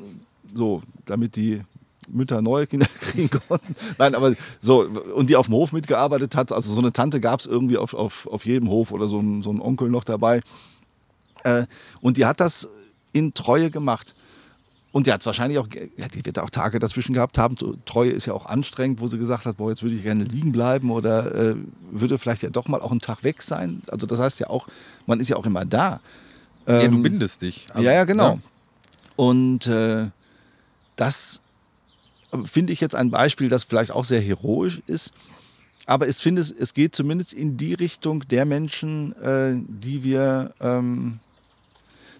so, 0.53 0.81
damit 1.05 1.35
die 1.35 1.61
Mütter 2.07 2.41
neue 2.41 2.67
Kinder 2.67 2.87
kriegen 2.99 3.29
konnten. 3.47 3.75
Nein, 3.97 4.15
aber 4.15 4.35
so, 4.61 4.81
und 5.15 5.29
die 5.29 5.35
auf 5.35 5.47
dem 5.47 5.55
Hof 5.55 5.71
mitgearbeitet 5.71 6.35
hat. 6.35 6.51
Also 6.51 6.71
so 6.71 6.79
eine 6.79 6.93
Tante 6.93 7.19
gab 7.19 7.39
es 7.39 7.45
irgendwie 7.45 7.77
auf, 7.77 7.93
auf, 7.93 8.27
auf 8.27 8.45
jedem 8.45 8.69
Hof 8.69 8.91
oder 8.91 9.07
so 9.07 9.19
ein, 9.19 9.41
so 9.41 9.51
ein 9.51 9.59
Onkel 9.59 9.89
noch 9.89 10.03
dabei. 10.03 10.41
Äh, 11.43 11.65
und 12.01 12.17
die 12.17 12.25
hat 12.25 12.39
das 12.39 12.69
in 13.15 13.33
Treue 13.33 13.71
gemacht. 13.71 14.13
und 14.91 15.07
die 15.07 15.11
hat 15.11 15.25
wahrscheinlich 15.25 15.57
auch, 15.59 15.67
ja, 15.97 16.07
die 16.07 16.25
wird 16.25 16.39
auch 16.39 16.49
Tage 16.49 16.79
dazwischen 16.79 17.13
gehabt 17.13 17.37
haben. 17.37 17.57
Treue 17.85 18.11
ist 18.11 18.27
ja 18.27 18.33
auch 18.33 18.45
anstrengend, 18.45 19.01
wo 19.01 19.07
sie 19.07 19.17
gesagt 19.17 19.45
hat, 19.45 19.57
boah, 19.57 19.69
jetzt 19.69 19.83
würde 19.83 19.95
ich 19.95 20.03
gerne 20.03 20.23
liegen 20.23 20.51
bleiben 20.51 20.89
oder 20.89 21.33
äh, 21.35 21.55
würde 21.91 22.17
vielleicht 22.17 22.43
ja 22.43 22.49
doch 22.49 22.67
mal 22.67 22.79
auch 22.81 22.91
einen 22.91 23.01
Tag 23.01 23.23
weg 23.23 23.41
sein. 23.41 23.81
Also 23.87 24.05
das 24.05 24.19
heißt 24.19 24.39
ja 24.39 24.49
auch, 24.49 24.67
man 25.05 25.19
ist 25.19 25.29
ja 25.29 25.35
auch 25.37 25.45
immer 25.45 25.65
da. 25.65 25.99
ja, 26.67 26.87
du 26.87 26.95
Ähm, 26.95 27.01
bindest 27.01 27.41
dich. 27.41 27.65
Also, 27.73 27.85
ja, 27.85 27.93
ja, 27.93 28.03
genau. 28.05 28.35
ne? 28.35 28.41
Und 29.17 29.67
äh, 29.67 30.07
das 30.95 31.41
finde 32.45 32.73
ich 32.73 32.79
jetzt 32.81 32.95
ein 32.95 33.11
Beispiel, 33.11 33.49
das 33.49 33.63
vielleicht 33.65 33.91
auch 33.91 34.05
sehr 34.05 34.21
heroisch 34.21 34.81
ist. 34.87 35.13
Aber 35.87 36.07
ich 36.07 36.17
finde, 36.17 36.41
es, 36.41 36.51
es 36.51 36.73
geht 36.73 36.95
zumindest 36.95 37.33
in 37.33 37.57
die 37.57 37.73
Richtung 37.73 38.21
der 38.29 38.45
Menschen, 38.45 39.13
äh, 39.21 39.55
die 39.67 40.03
wir, 40.03 40.53
ähm, 40.59 41.19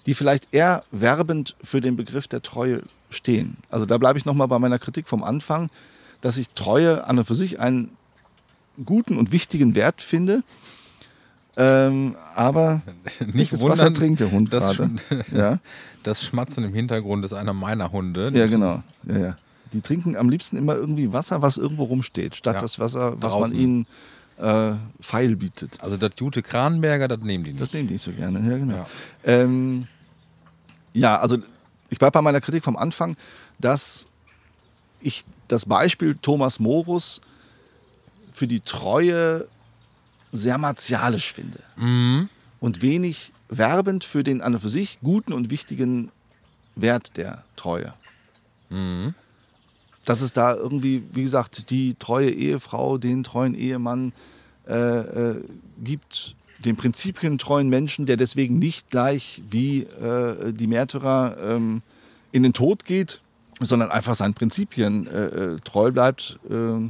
die 0.06 0.14
vielleicht 0.14 0.54
eher 0.54 0.84
werbend 0.92 1.56
für 1.64 1.82
den 1.82 1.96
Begriff 1.96 2.28
der 2.28 2.42
Treue 2.42 2.82
stehen. 3.10 3.58
Also 3.70 3.86
da 3.86 3.98
bleibe 3.98 4.18
ich 4.20 4.26
nochmal 4.26 4.48
bei 4.48 4.60
meiner 4.60 4.80
Kritik 4.80 5.08
vom 5.08 5.24
Anfang, 5.24 5.70
dass 6.22 6.38
ich 6.38 6.50
Treue 6.52 7.08
an 7.08 7.18
und 7.20 7.26
für 7.26 7.36
sich 7.36 7.60
einen 7.60 7.92
guten 8.86 9.18
und 9.18 9.32
wichtigen 9.32 9.76
Wert 9.76 10.02
finde. 10.02 10.44
Ähm, 11.58 12.16
aber 12.36 12.82
Nicht 13.34 13.54
das 13.54 13.62
wundern, 13.62 13.80
Wasser 13.80 13.94
trinkt 13.94 14.20
der 14.20 14.32
Hund 14.32 14.52
das, 14.52 14.76
gerade. 14.78 14.92
Ja. 15.32 15.60
das 16.04 16.24
Schmatzen 16.24 16.64
im 16.66 16.74
Hintergrund 16.74 17.24
ist 17.24 17.34
einer 17.34 17.54
meiner 17.54 17.92
Hunde. 17.92 18.32
Ja, 18.34 18.48
genau. 18.48 18.84
Ja, 19.08 19.18
ja. 19.18 19.36
Die 19.72 19.82
trinken 19.82 20.16
am 20.18 20.30
liebsten 20.30 20.58
immer 20.58 20.76
irgendwie 20.76 21.14
Wasser, 21.14 21.42
was 21.42 21.58
irgendwo 21.58 21.84
rumsteht, 21.86 22.36
statt 22.36 22.56
Ja. 22.56 22.62
das 22.62 22.80
Wasser, 22.80 23.14
was 23.22 23.32
Draußen. 23.34 23.54
man 23.54 23.62
ihnen 23.62 23.88
äh, 24.38 24.74
feil 25.00 25.38
bietet. 25.38 25.82
Also 25.82 25.96
das 25.96 26.12
Jute 26.18 26.42
Kranberger, 26.42 27.08
das 27.08 27.22
nehmen 27.22 27.46
die 27.46 27.52
nicht. 27.52 27.62
Das 27.62 27.72
nehmen 27.74 27.88
die 27.88 27.94
nicht 27.94 28.04
so 28.04 28.12
gerne. 28.12 28.40
Ja, 28.40 28.58
genau. 28.58 28.86
Ähm, 29.24 29.88
ja, 30.96 31.18
also 31.20 31.38
ich 31.90 32.00
bleibe 32.00 32.14
bei 32.14 32.22
meiner 32.22 32.42
Kritik 32.42 32.64
vom 32.64 32.78
Anfang, 32.78 33.16
dass 33.60 34.08
ich 35.02 35.24
das 35.48 35.66
Beispiel 35.68 36.16
Thomas 36.16 36.60
Morus 36.60 37.22
für 38.32 38.48
die 38.48 38.62
Treue 38.62 39.48
sehr 40.32 40.58
martialisch 40.58 41.32
finde 41.32 41.60
Mhm. 41.78 42.30
und 42.60 42.82
wenig 42.82 43.32
werbend 43.50 44.04
für 44.04 44.24
den 44.24 44.42
an 44.42 44.56
und 44.56 44.62
für 44.62 44.70
sich 44.70 44.98
guten 45.04 45.32
und 45.34 45.50
wichtigen 45.52 46.12
Wert 46.76 47.16
der 47.18 47.46
Treue. 47.56 47.94
Mhm. 48.70 49.14
Dass 50.04 50.22
es 50.22 50.34
da 50.34 50.56
irgendwie, 50.56 51.04
wie 51.14 51.22
gesagt, 51.24 51.70
die 51.70 51.94
treue 51.96 52.30
Ehefrau, 52.32 52.98
den 52.98 53.24
treuen 53.24 53.54
Ehemann 53.56 54.14
äh, 54.68 54.74
äh, 54.74 55.44
gibt, 55.84 56.36
den 56.60 56.76
prinzipientreuen 56.76 57.70
Menschen, 57.70 58.06
der 58.06 58.18
deswegen 58.18 58.60
nicht 58.60 58.90
gleich 58.90 59.42
wie 59.50 59.82
äh, 59.84 60.54
die 60.54 60.68
Märtyrer 60.68 61.38
ähm, 61.42 61.82
in 62.32 62.44
den 62.44 62.54
Tod 62.54 62.86
geht, 62.86 63.22
sondern 63.60 63.92
einfach 63.92 64.16
seinen 64.16 64.34
Prinzipien 64.34 65.08
äh, 65.08 65.26
äh, 65.26 65.60
treu 65.64 65.92
bleibt, 65.92 66.40
äh, 66.50 66.90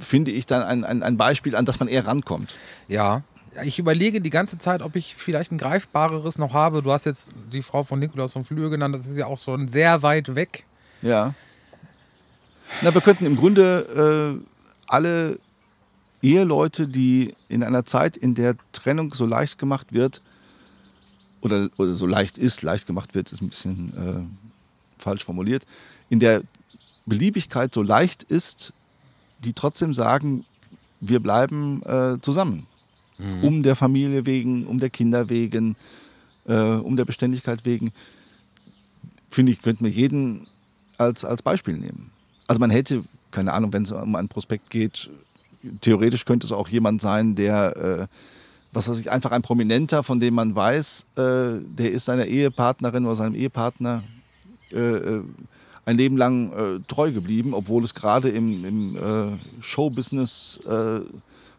finde 0.00 0.30
ich 0.30 0.46
dann 0.46 0.62
ein, 0.62 0.84
ein, 0.84 1.02
ein 1.02 1.16
Beispiel, 1.16 1.56
an 1.56 1.64
das 1.64 1.78
man 1.78 1.88
eher 1.88 2.06
rankommt. 2.06 2.54
Ja. 2.88 3.22
Ja, 3.54 3.62
Ich 3.62 3.78
überlege 3.78 4.20
die 4.20 4.30
ganze 4.30 4.58
Zeit, 4.58 4.82
ob 4.82 4.94
ich 4.96 5.14
vielleicht 5.14 5.52
ein 5.52 5.58
greifbareres 5.58 6.38
noch 6.38 6.52
habe. 6.52 6.82
Du 6.82 6.92
hast 6.92 7.06
jetzt 7.06 7.32
die 7.52 7.62
Frau 7.62 7.82
von 7.82 7.98
Nikolaus 7.98 8.32
von 8.32 8.44
Flühe 8.44 8.70
genannt. 8.70 8.94
Das 8.94 9.06
ist 9.06 9.16
ja 9.16 9.26
auch 9.26 9.38
schon 9.38 9.66
sehr 9.66 10.02
weit 10.02 10.34
weg. 10.34 10.64
Ja. 11.02 11.34
Na, 12.82 12.92
wir 12.92 13.00
könnten 13.00 13.24
im 13.24 13.36
Grunde 13.36 14.38
äh, 14.38 14.46
alle 14.86 15.38
Eheleute, 16.22 16.88
die 16.88 17.34
in 17.48 17.62
einer 17.62 17.84
Zeit, 17.84 18.16
in 18.16 18.34
der 18.34 18.56
Trennung 18.72 19.12
so 19.12 19.26
leicht 19.26 19.58
gemacht 19.58 19.92
wird, 19.92 20.20
oder, 21.40 21.70
oder 21.76 21.94
so 21.94 22.06
leicht 22.06 22.38
ist, 22.38 22.62
leicht 22.62 22.86
gemacht 22.86 23.14
wird, 23.14 23.30
ist 23.30 23.42
ein 23.42 23.48
bisschen 23.48 23.92
äh, 23.96 25.00
falsch 25.02 25.24
formuliert, 25.24 25.66
in 26.10 26.20
der 26.20 26.42
Beliebigkeit 27.06 27.72
so 27.72 27.82
leicht 27.82 28.24
ist, 28.24 28.72
die 29.44 29.52
trotzdem 29.52 29.94
sagen, 29.94 30.44
wir 31.00 31.20
bleiben 31.20 31.82
äh, 31.84 32.20
zusammen. 32.20 32.66
Um 33.42 33.62
der 33.62 33.74
Familie 33.74 34.26
wegen, 34.26 34.66
um 34.66 34.78
der 34.78 34.90
Kinder 34.90 35.28
wegen, 35.28 35.74
äh, 36.46 36.54
um 36.54 36.96
der 36.96 37.04
Beständigkeit 37.04 37.64
wegen. 37.64 37.92
Finde 39.30 39.52
ich, 39.52 39.60
könnten 39.60 39.84
wir 39.84 39.90
jeden 39.90 40.46
als, 40.98 41.24
als 41.24 41.42
Beispiel 41.42 41.76
nehmen. 41.76 42.10
Also 42.46 42.60
man 42.60 42.70
hätte, 42.70 43.02
keine 43.30 43.52
Ahnung, 43.52 43.72
wenn 43.72 43.82
es 43.82 43.92
um 43.92 44.14
einen 44.14 44.28
Prospekt 44.28 44.70
geht, 44.70 45.10
theoretisch 45.80 46.24
könnte 46.24 46.46
es 46.46 46.52
auch 46.52 46.68
jemand 46.68 47.00
sein, 47.00 47.34
der, 47.34 47.76
äh, 47.76 48.06
was 48.72 48.88
weiß 48.88 48.98
ich, 49.00 49.10
einfach 49.10 49.30
ein 49.30 49.42
Prominenter, 49.42 50.02
von 50.02 50.20
dem 50.20 50.34
man 50.34 50.54
weiß, 50.54 51.06
äh, 51.16 51.60
der 51.62 51.92
ist 51.92 52.04
seiner 52.04 52.26
Ehepartnerin 52.26 53.06
oder 53.06 53.14
seinem 53.16 53.34
Ehepartner 53.34 54.02
äh, 54.72 54.78
äh, 54.78 55.22
ein 55.84 55.96
Leben 55.96 56.18
lang 56.18 56.52
äh, 56.52 56.80
treu 56.86 57.12
geblieben, 57.12 57.54
obwohl 57.54 57.82
es 57.82 57.94
gerade 57.94 58.28
im, 58.28 58.64
im 58.64 58.96
äh, 58.96 59.62
Showbusiness 59.62 60.60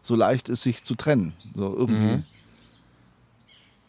so 0.02 0.16
leicht 0.16 0.48
ist, 0.48 0.62
sich 0.62 0.82
zu 0.82 0.94
trennen. 0.94 1.34
So 1.54 1.76
irgendwie. 1.76 2.22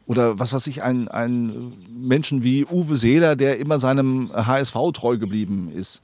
Oder 0.08 0.40
was 0.40 0.52
weiß 0.52 0.68
ich, 0.68 0.84
ein, 0.84 1.08
ein 1.08 1.72
Menschen 1.90 2.44
wie 2.44 2.66
Uwe 2.66 2.98
Seeler, 2.98 3.38
der 3.38 3.60
immer 3.60 3.80
seinem 3.80 4.30
HSV 4.34 4.76
treu 4.94 5.18
geblieben 5.18 5.72
ist. 5.74 6.04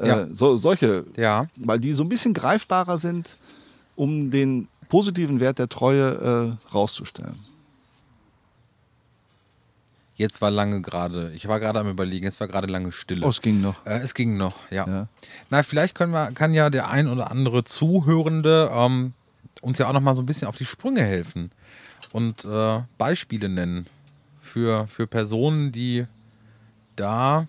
Äh, 0.00 0.08
Ja. 0.08 0.26
so, 0.32 0.56
solche, 0.56 1.04
Ja. 1.16 1.46
weil 1.58 1.78
die 1.80 1.92
so 1.92 2.02
ein 2.02 2.08
bisschen 2.08 2.34
greifbarer 2.34 2.98
sind, 2.98 3.36
um 3.96 4.30
den 4.30 4.68
positiven 4.88 5.40
Wert 5.40 5.58
der 5.58 5.68
Treue 5.68 6.56
äh, 6.68 6.72
rauszustellen. 6.74 7.36
Jetzt 10.16 10.42
war 10.42 10.50
lange 10.50 10.82
gerade, 10.82 11.32
ich 11.32 11.48
war 11.48 11.60
gerade 11.60 11.80
am 11.80 11.88
überlegen, 11.88 12.24
jetzt 12.24 12.40
war 12.40 12.48
gerade 12.48 12.66
lange 12.66 12.92
Stille. 12.92 13.24
Oh, 13.24 13.30
es 13.30 13.40
ging 13.40 13.62
noch. 13.62 13.86
Äh, 13.86 14.00
es 14.00 14.12
ging 14.12 14.36
noch, 14.36 14.54
ja. 14.70 14.86
Ja. 14.86 15.06
Na, 15.48 15.62
vielleicht 15.62 15.94
können 15.94 16.12
wir, 16.12 16.32
kann 16.32 16.52
ja 16.52 16.68
der 16.68 16.90
ein 16.90 17.08
oder 17.08 17.30
andere 17.30 17.64
Zuhörende 17.64 18.70
ähm, 18.74 19.14
uns 19.62 19.78
ja 19.78 19.88
auch 19.88 19.94
noch 19.94 20.00
mal 20.02 20.14
so 20.14 20.20
ein 20.22 20.26
bisschen 20.26 20.46
auf 20.48 20.58
die 20.58 20.66
Sprünge 20.66 21.02
helfen 21.02 21.50
und 22.12 22.44
äh, 22.44 22.80
Beispiele 22.98 23.48
nennen 23.48 23.86
für, 24.42 24.86
für 24.88 25.06
Personen, 25.06 25.72
die 25.72 26.06
da, 26.96 27.46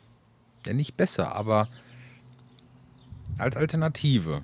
ja 0.65 0.73
nicht 0.73 0.95
besser, 0.95 1.35
aber 1.35 1.67
als 3.37 3.57
Alternative 3.57 4.41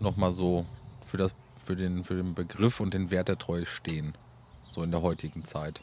noch 0.00 0.16
mal 0.16 0.32
so 0.32 0.66
für, 1.06 1.16
das, 1.16 1.34
für, 1.62 1.76
den, 1.76 2.04
für 2.04 2.14
den 2.14 2.34
Begriff 2.34 2.80
und 2.80 2.94
den 2.94 3.10
Wert 3.10 3.28
der 3.28 3.38
Treue 3.38 3.66
stehen. 3.66 4.14
So 4.70 4.82
in 4.82 4.90
der 4.90 5.02
heutigen 5.02 5.44
Zeit. 5.44 5.82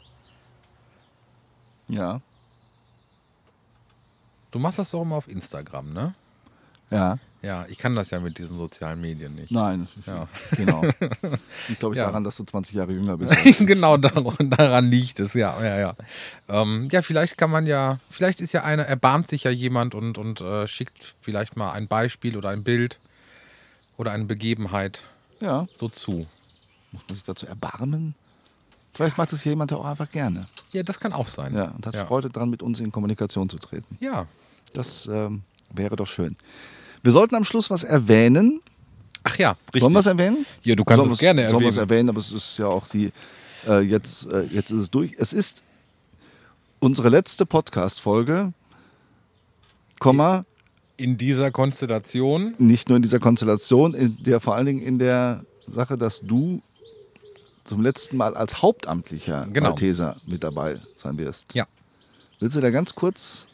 Ja. 1.88 2.20
Du 4.50 4.58
machst 4.58 4.78
das 4.78 4.90
doch 4.90 5.02
immer 5.02 5.16
auf 5.16 5.28
Instagram, 5.28 5.92
ne? 5.92 6.14
Ja. 6.90 7.18
Ja, 7.42 7.64
ich 7.68 7.78
kann 7.78 7.96
das 7.96 8.10
ja 8.10 8.20
mit 8.20 8.36
diesen 8.38 8.58
sozialen 8.58 9.00
Medien 9.00 9.34
nicht. 9.34 9.50
Nein. 9.50 9.88
Ja. 10.06 10.28
Genau. 10.56 10.82
Ich 11.68 11.78
glaube 11.78 11.94
ich 11.94 11.98
Ja. 11.98 12.06
daran, 12.06 12.24
dass 12.24 12.36
du 12.36 12.44
20 12.44 12.74
Jahre 12.74 12.92
jünger 12.92 13.16
bist. 13.16 13.34
genau 13.66 13.96
daran, 13.96 14.50
daran 14.50 14.90
liegt 14.90 15.20
es, 15.20 15.34
ja, 15.34 15.58
ja, 15.62 15.78
ja. 15.78 15.94
Ähm, 16.48 16.88
ja, 16.92 17.00
vielleicht 17.02 17.38
kann 17.38 17.50
man 17.50 17.66
ja, 17.66 17.98
vielleicht 18.10 18.40
ist 18.40 18.52
ja 18.52 18.64
einer, 18.64 18.84
erbarmt 18.84 19.28
sich 19.28 19.44
ja 19.44 19.50
jemand 19.50 19.94
und, 19.94 20.18
und 20.18 20.40
äh, 20.40 20.66
schickt 20.66 21.14
vielleicht 21.22 21.56
mal 21.56 21.72
ein 21.72 21.88
Beispiel 21.88 22.36
oder 22.36 22.50
ein 22.50 22.62
Bild 22.62 22.98
oder 23.96 24.12
eine 24.12 24.24
Begebenheit 24.24 25.04
ja. 25.40 25.66
so 25.76 25.88
zu. 25.88 26.26
Muss 26.92 27.02
man 27.08 27.14
sich 27.14 27.24
dazu 27.24 27.46
erbarmen? 27.46 28.14
Vielleicht 28.92 29.16
macht 29.16 29.32
es 29.32 29.44
jemand 29.44 29.72
auch 29.72 29.84
einfach 29.84 30.10
gerne. 30.10 30.46
Ja, 30.72 30.82
das 30.82 30.98
kann 31.00 31.12
auch 31.12 31.28
sein. 31.28 31.54
Ja, 31.54 31.66
und 31.70 31.86
hat. 31.86 31.96
Freude 31.96 32.28
daran, 32.28 32.50
mit 32.50 32.62
uns 32.62 32.80
in 32.80 32.92
Kommunikation 32.92 33.48
zu 33.48 33.58
treten. 33.58 33.96
Ja. 34.00 34.26
Das 34.72 35.06
ähm, 35.06 35.42
wäre 35.72 35.96
doch 35.96 36.06
schön. 36.06 36.36
Wir 37.02 37.12
sollten 37.12 37.34
am 37.34 37.44
Schluss 37.44 37.70
was 37.70 37.84
erwähnen. 37.84 38.60
Ach 39.22 39.36
ja, 39.38 39.50
richtig. 39.68 39.80
Sollen 39.82 39.92
wir 39.92 40.00
es 40.00 40.06
erwähnen? 40.06 40.46
Ja, 40.62 40.74
du 40.74 40.84
kannst 40.84 41.02
Sollen 41.02 41.12
es 41.14 41.18
gerne 41.18 41.50
Sollen 41.50 41.62
wir 41.62 41.68
es 41.68 41.76
erwähnen. 41.76 41.90
erwähnen, 41.90 42.08
aber 42.10 42.18
es 42.18 42.32
ist 42.32 42.58
ja 42.58 42.66
auch 42.66 42.86
die, 42.86 43.12
äh, 43.68 43.80
jetzt, 43.80 44.26
äh, 44.26 44.42
jetzt 44.44 44.70
ist 44.70 44.80
es 44.80 44.90
durch. 44.90 45.14
Es 45.18 45.32
ist 45.32 45.62
unsere 46.78 47.08
letzte 47.08 47.44
Podcast-Folge, 47.46 48.52
Komma, 49.98 50.44
In 50.96 51.18
dieser 51.18 51.50
Konstellation. 51.50 52.54
nicht 52.58 52.88
nur 52.88 52.96
in 52.96 53.02
dieser 53.02 53.18
Konstellation, 53.18 53.92
in 53.94 54.22
der 54.22 54.40
vor 54.40 54.54
allen 54.54 54.66
Dingen 54.66 54.80
in 54.82 54.98
der 54.98 55.44
Sache, 55.66 55.98
dass 55.98 56.20
du 56.20 56.62
zum 57.64 57.82
letzten 57.82 58.16
Mal 58.16 58.34
als 58.36 58.62
hauptamtlicher 58.62 59.46
Genau. 59.52 59.68
Malteser 59.70 60.16
mit 60.26 60.42
dabei 60.42 60.80
sein 60.96 61.18
wirst. 61.18 61.54
Ja. 61.54 61.66
Willst 62.40 62.56
du 62.56 62.60
da 62.60 62.70
ganz 62.70 62.94
kurz 62.94 63.46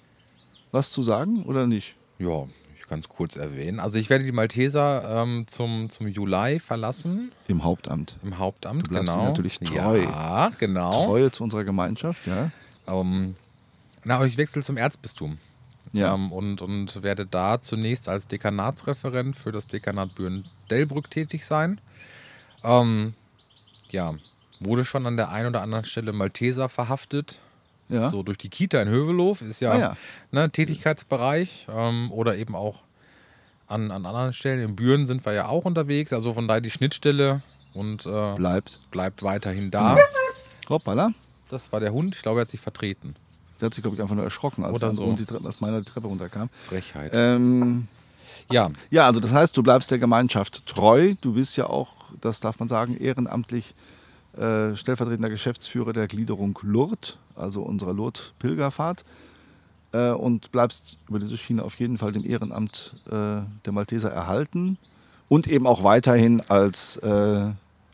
was 0.71 0.91
zu 0.93 1.03
sagen 1.03 1.43
oder 1.45 1.67
nicht? 1.67 1.97
Ja, 2.21 2.45
es 2.91 3.09
kurz 3.09 3.37
erwähnen. 3.37 3.81
Also 3.81 3.99
ich 3.99 4.11
werde 4.11 4.25
die 4.25 4.33
Malteser 4.33 5.23
ähm, 5.23 5.47
zum, 5.47 5.91
zum 5.91 6.09
Juli 6.09 6.61
verlassen 6.61 7.33
Im 7.49 7.65
Hauptamt. 7.65 8.17
im 8.23 8.39
Hauptamt. 8.39 8.87
Du 8.87 8.91
bleibst 8.91 9.13
genau. 9.13 9.27
natürlich 9.27 9.59
treu. 9.59 10.03
Ja, 10.03 10.53
genau. 10.59 11.07
Treue 11.07 11.31
zu 11.31 11.45
unserer 11.45 11.65
Gemeinschaft, 11.65 12.27
ja. 12.27 12.51
Ähm, 12.87 13.35
na, 14.05 14.19
und 14.19 14.29
ich 14.29 14.37
wechsle 14.37 14.63
zum 14.63 14.77
Erzbistum. 14.77 15.39
Ja. 15.93 16.15
Ähm, 16.15 16.31
und, 16.33 16.63
und 16.63 17.03
werde 17.03 17.27
da 17.27 17.61
zunächst 17.61 18.09
als 18.09 18.29
Dekanatsreferent 18.29 19.37
für 19.37 19.53
das 19.53 19.67
Dekanat 19.67 20.15
Büren-Dellbrück 20.15 21.11
tätig 21.11 21.45
sein. 21.45 21.81
Ähm, 22.63 23.15
ja, 23.91 24.15
wurde 24.61 24.85
schon 24.85 25.07
an 25.07 25.17
der 25.17 25.31
einen 25.31 25.49
oder 25.49 25.63
anderen 25.63 25.85
Stelle 25.85 26.13
Malteser 26.13 26.69
verhaftet. 26.69 27.39
Ja. 27.89 28.11
So 28.11 28.23
durch 28.23 28.39
die 28.39 28.49
Kita 28.49 28.81
in 28.83 28.89
Hövelof 28.89 29.43
ist 29.43 29.61
ja, 29.61 29.71
Ah, 29.73 29.79
ja. 29.79 29.97
Ne, 30.33 30.51
Tätigkeitsbereich 30.51 31.67
ähm, 31.71 32.11
oder 32.13 32.37
eben 32.37 32.55
auch 32.55 32.81
an, 33.69 33.91
an 33.91 34.07
anderen 34.07 34.33
Stellen. 34.33 34.61
In 34.63 34.77
Büren 34.77 35.07
sind 35.07 35.25
wir 35.25 35.33
ja 35.33 35.47
auch 35.49 35.65
unterwegs, 35.65 36.13
also 36.13 36.35
von 36.35 36.49
daher 36.49 36.61
die 36.61 36.71
Schnittstelle 36.71 37.43
und 37.75 38.07
äh, 38.07 38.35
Bleibt. 38.35 38.79
bleibt 38.91 39.23
weiterhin 39.23 39.71
da. 39.71 39.97
Hoppala. 40.69 41.11
Das 41.49 41.73
war 41.73 41.79
der 41.81 41.93
Hund, 41.93 42.17
ich 42.17 42.23
glaube, 42.23 42.41
er 42.41 42.43
hat 42.43 42.51
sich 42.51 42.61
vertreten. 42.61 43.15
Der 43.61 43.67
hat 43.67 43.75
sich, 43.75 43.83
glaube 43.83 43.95
ich, 43.97 44.03
einfach 44.03 44.15
nur 44.17 44.25
erschrocken, 44.25 44.65
als, 44.65 44.75
Oder 44.75 44.93
so. 44.93 45.05
und 45.05 45.19
die 45.19 45.25
Treppe, 45.25 45.47
als 45.47 45.61
meiner 45.61 45.79
die 45.79 45.85
Treppe 45.85 46.09
runterkam. 46.09 46.49
Frechheit. 46.69 47.13
Ähm, 47.15 47.87
ja, 48.51 48.69
ja, 48.91 49.07
also 49.07 49.21
das 49.21 49.33
heißt, 49.33 49.57
du 49.57 49.63
bleibst 49.63 49.91
der 49.91 49.99
Gemeinschaft 49.99 50.67
treu. 50.67 51.15
Du 51.21 51.35
bist 51.35 51.57
ja 51.57 51.67
auch, 51.69 51.89
das 52.21 52.41
darf 52.41 52.59
man 52.59 52.69
sagen, 52.69 52.97
ehrenamtlich 52.99 53.75
äh, 54.37 54.75
stellvertretender 54.77 55.31
Geschäftsführer 55.31 55.93
der 55.93 56.07
Gliederung 56.09 56.59
Lourdes, 56.63 57.17
also 57.35 57.63
unserer 57.63 57.93
Lourdes-Pilgerfahrt. 57.95 59.05
Äh, 59.93 60.11
und 60.11 60.51
bleibst 60.53 60.99
über 61.09 61.19
diese 61.19 61.37
Schiene 61.37 61.63
auf 61.63 61.77
jeden 61.77 61.97
Fall 61.99 62.13
dem 62.13 62.25
Ehrenamt 62.25 62.97
äh, 63.07 63.11
der 63.65 63.73
Malteser 63.73 64.11
erhalten. 64.11 64.79
Und 65.29 65.47
eben 65.49 65.67
auch 65.67 65.83
weiterhin 65.85 66.41
als 66.49 66.97
äh, 66.99 67.51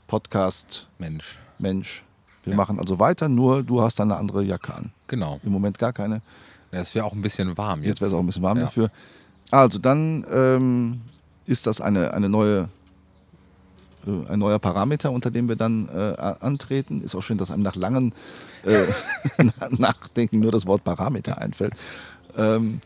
Podcast-Mensch. 0.06 1.38
Mensch. 1.58 2.04
Wir 2.44 2.52
Ja. 2.52 2.56
machen 2.56 2.78
also 2.78 2.98
weiter, 2.98 3.28
nur 3.28 3.62
du 3.62 3.82
hast 3.82 3.98
dann 4.00 4.10
eine 4.10 4.18
andere 4.18 4.42
Jacke 4.42 4.74
an. 4.74 4.90
Genau. 5.06 5.40
Im 5.44 5.52
Moment 5.52 5.78
gar 5.78 5.92
keine. 5.92 6.20
Ja, 6.72 6.80
Es 6.80 6.94
wäre 6.94 7.04
auch 7.04 7.12
ein 7.12 7.22
bisschen 7.22 7.56
warm 7.56 7.80
Jetzt 7.80 7.88
jetzt. 7.88 8.00
wäre 8.00 8.08
es 8.10 8.14
auch 8.14 8.20
ein 8.20 8.26
bisschen 8.26 8.42
warm 8.42 8.58
Ja. 8.58 8.64
dafür. 8.64 8.90
Also 9.50 9.78
dann 9.78 10.24
ähm, 10.30 11.00
ist 11.46 11.66
das 11.66 11.80
eine, 11.80 12.14
eine 12.14 12.28
neue, 12.28 12.68
ein 14.06 14.38
neuer 14.38 14.58
Parameter, 14.58 15.10
unter 15.12 15.30
dem 15.30 15.48
wir 15.48 15.56
dann 15.56 15.88
äh, 15.88 16.34
antreten. 16.40 17.02
Ist 17.02 17.14
auch 17.14 17.22
schön, 17.22 17.38
dass 17.38 17.50
einem 17.50 17.62
nach 17.62 17.76
langen 17.76 18.14
äh, 18.64 18.84
Nachdenken 19.70 20.40
nur 20.40 20.52
das 20.52 20.66
Wort 20.66 20.84
Parameter 20.84 21.38
einfällt. 21.38 21.74
Ähm, 22.36 22.80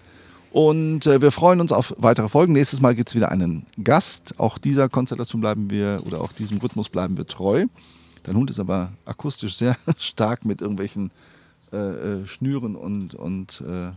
und 0.53 1.07
äh, 1.07 1.21
wir 1.21 1.33
freuen 1.33 1.61
uns 1.61 1.73
auf 1.73 1.95
weitere 1.99 2.29
Folgen. 2.29 2.55
Nächstes 2.55 2.81
Mal 2.81 2.95
gibt 2.95 3.11
es 3.11 3.15
wieder 3.15 3.31
einen 3.31 3.67
Gast. 3.83 4.35
Auch 4.39 4.59
dieser 4.59 4.89
Konstellation 4.89 5.41
bleiben 5.41 5.71
wir 5.71 6.01
oder 6.07 6.21
auch 6.21 6.33
diesem 6.33 6.59
Rhythmus 6.59 6.89
bleiben 6.89 7.17
wir 7.17 7.27
treu. 7.27 7.67
Dein 8.23 8.37
Hund 8.37 8.51
ist 8.51 8.59
aber 8.59 8.93
akustisch 9.05 9.57
sehr 9.57 9.77
stark 9.99 10.45
mit 10.45 10.61
irgendwelchen 10.61 11.11
äh, 11.73 11.77
äh, 11.77 12.27
Schnüren 12.27 12.75
und, 12.75 13.15
und 13.15 13.63
äh, 13.67 13.93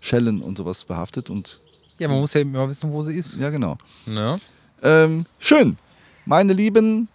Schellen 0.00 0.42
und 0.42 0.58
sowas 0.58 0.84
behaftet. 0.84 1.30
Und 1.30 1.60
Ja, 1.98 2.08
man 2.08 2.18
muss 2.18 2.34
ja 2.34 2.40
immer 2.40 2.68
wissen, 2.68 2.90
wo 2.90 3.02
sie 3.02 3.14
ist. 3.14 3.38
ja, 3.38 3.50
genau. 3.50 3.78
Ne? 4.04 4.38
Ähm, 4.82 5.26
schön. 5.38 5.78
Meine 6.26 6.52
lieben 6.52 7.08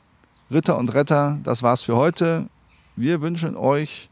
Ritter 0.52 0.78
und 0.78 0.94
Retter, 0.94 1.40
das 1.44 1.64
war's 1.64 1.82
für 1.82 1.96
heute. 1.96 2.48
Wir 2.96 3.22
wünschen 3.22 3.56
euch 3.56 4.10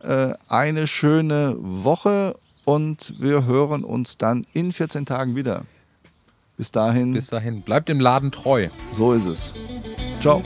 äh, 0.00 0.34
eine 0.48 0.86
schöne 0.86 1.56
Woche 1.58 2.36
und 2.64 3.14
wir 3.18 3.44
hören 3.46 3.84
uns 3.84 4.18
dann 4.18 4.46
in 4.52 4.72
14 4.72 5.06
Tagen 5.06 5.34
wieder. 5.36 5.64
Bis 6.56 6.72
dahin, 6.72 7.12
Bis 7.12 7.28
dahin, 7.28 7.62
bleibt 7.62 7.88
dem 7.88 8.00
Laden 8.00 8.32
treu. 8.32 8.68
so 8.90 9.12
ist 9.12 9.26
es. 9.26 9.54
Ciao. 10.20 10.42